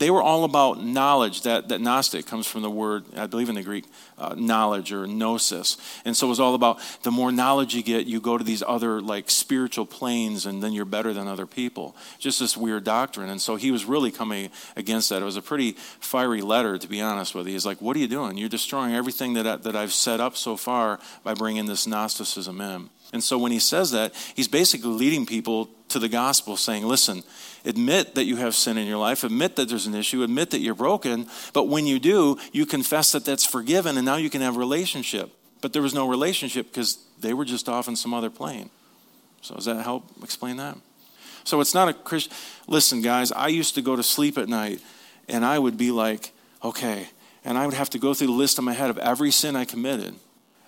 [0.00, 1.42] They were all about knowledge.
[1.42, 3.84] That, that Gnostic comes from the word, I believe in the Greek,
[4.16, 5.76] uh, knowledge or gnosis.
[6.06, 8.62] And so it was all about the more knowledge you get, you go to these
[8.66, 11.94] other like spiritual planes and then you're better than other people.
[12.18, 13.28] Just this weird doctrine.
[13.28, 15.20] And so he was really coming against that.
[15.20, 17.52] It was a pretty fiery letter, to be honest with you.
[17.52, 18.38] He's like, what are you doing?
[18.38, 22.58] You're destroying everything that, I, that I've set up so far by bringing this Gnosticism
[22.58, 22.88] in.
[23.12, 27.22] And so when he says that, he's basically leading people to the gospel, saying, listen,
[27.64, 30.60] admit that you have sin in your life, admit that there's an issue, admit that
[30.60, 34.40] you're broken, but when you do, you confess that that's forgiven, and now you can
[34.40, 35.30] have relationship.
[35.60, 38.70] But there was no relationship because they were just off in some other plane.
[39.42, 40.76] So does that help explain that?
[41.44, 42.32] So it's not a Christian.
[42.66, 44.80] Listen, guys, I used to go to sleep at night,
[45.28, 46.32] and I would be like,
[46.62, 47.08] okay,
[47.44, 49.56] and I would have to go through the list in my head of every sin
[49.56, 50.14] I committed.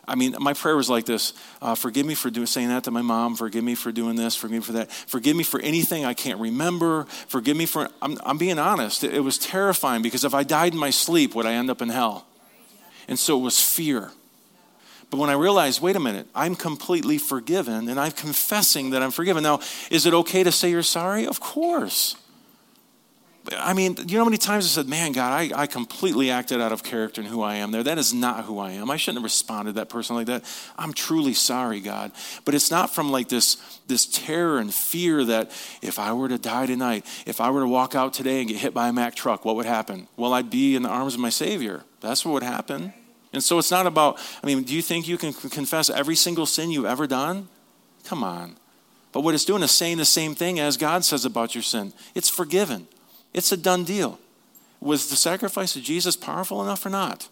[0.07, 2.91] I mean, my prayer was like this uh, Forgive me for doing, saying that to
[2.91, 3.37] my mom.
[3.37, 4.35] Forgive me for doing this.
[4.35, 4.91] Forgive me for that.
[4.91, 7.05] Forgive me for anything I can't remember.
[7.29, 7.89] Forgive me for.
[8.01, 9.05] I'm, I'm being honest.
[9.05, 11.81] It, it was terrifying because if I died in my sleep, would I end up
[11.81, 12.27] in hell?
[13.09, 14.11] And so it was fear.
[15.11, 19.11] But when I realized, wait a minute, I'm completely forgiven and I'm confessing that I'm
[19.11, 19.43] forgiven.
[19.43, 21.27] Now, is it okay to say you're sorry?
[21.27, 22.17] Of course.
[23.51, 26.61] I mean, you know how many times I said, man, God, I, I completely acted
[26.61, 27.83] out of character in who I am there.
[27.83, 28.89] That is not who I am.
[28.89, 30.45] I shouldn't have responded to that person like that.
[30.79, 32.13] I'm truly sorry, God.
[32.45, 33.57] But it's not from like this,
[33.89, 35.51] this terror and fear that
[35.83, 38.59] if I were to die tonight, if I were to walk out today and get
[38.59, 40.07] hit by a Mack truck, what would happen?
[40.17, 41.83] Well, I'd be in the arms of my Savior.
[42.01, 42.93] That's what would happen.
[43.33, 46.47] And so it's not about, I mean, do you think you can confess every single
[46.47, 47.49] sin you've ever done?
[48.05, 48.57] Come on.
[49.11, 51.93] But what it's doing is saying the same thing as God says about your sin
[52.15, 52.87] it's forgiven.
[53.33, 54.19] It's a done deal.
[54.81, 57.29] Was the sacrifice of Jesus powerful enough or not?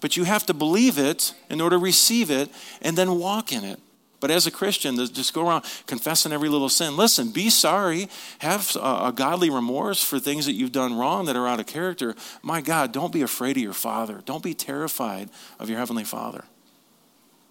[0.00, 2.50] But you have to believe it in order to receive it
[2.82, 3.80] and then walk in it.
[4.20, 6.96] But as a Christian, just go around confessing every little sin.
[6.96, 8.08] Listen, be sorry.
[8.38, 12.14] Have a, godly remorse for things that you've done wrong that are out of character.
[12.42, 14.22] My God, don't be afraid of your Father.
[14.24, 15.28] Don't be terrified
[15.58, 16.44] of your Heavenly Father.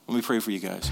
[0.07, 0.91] Let me pray for you guys.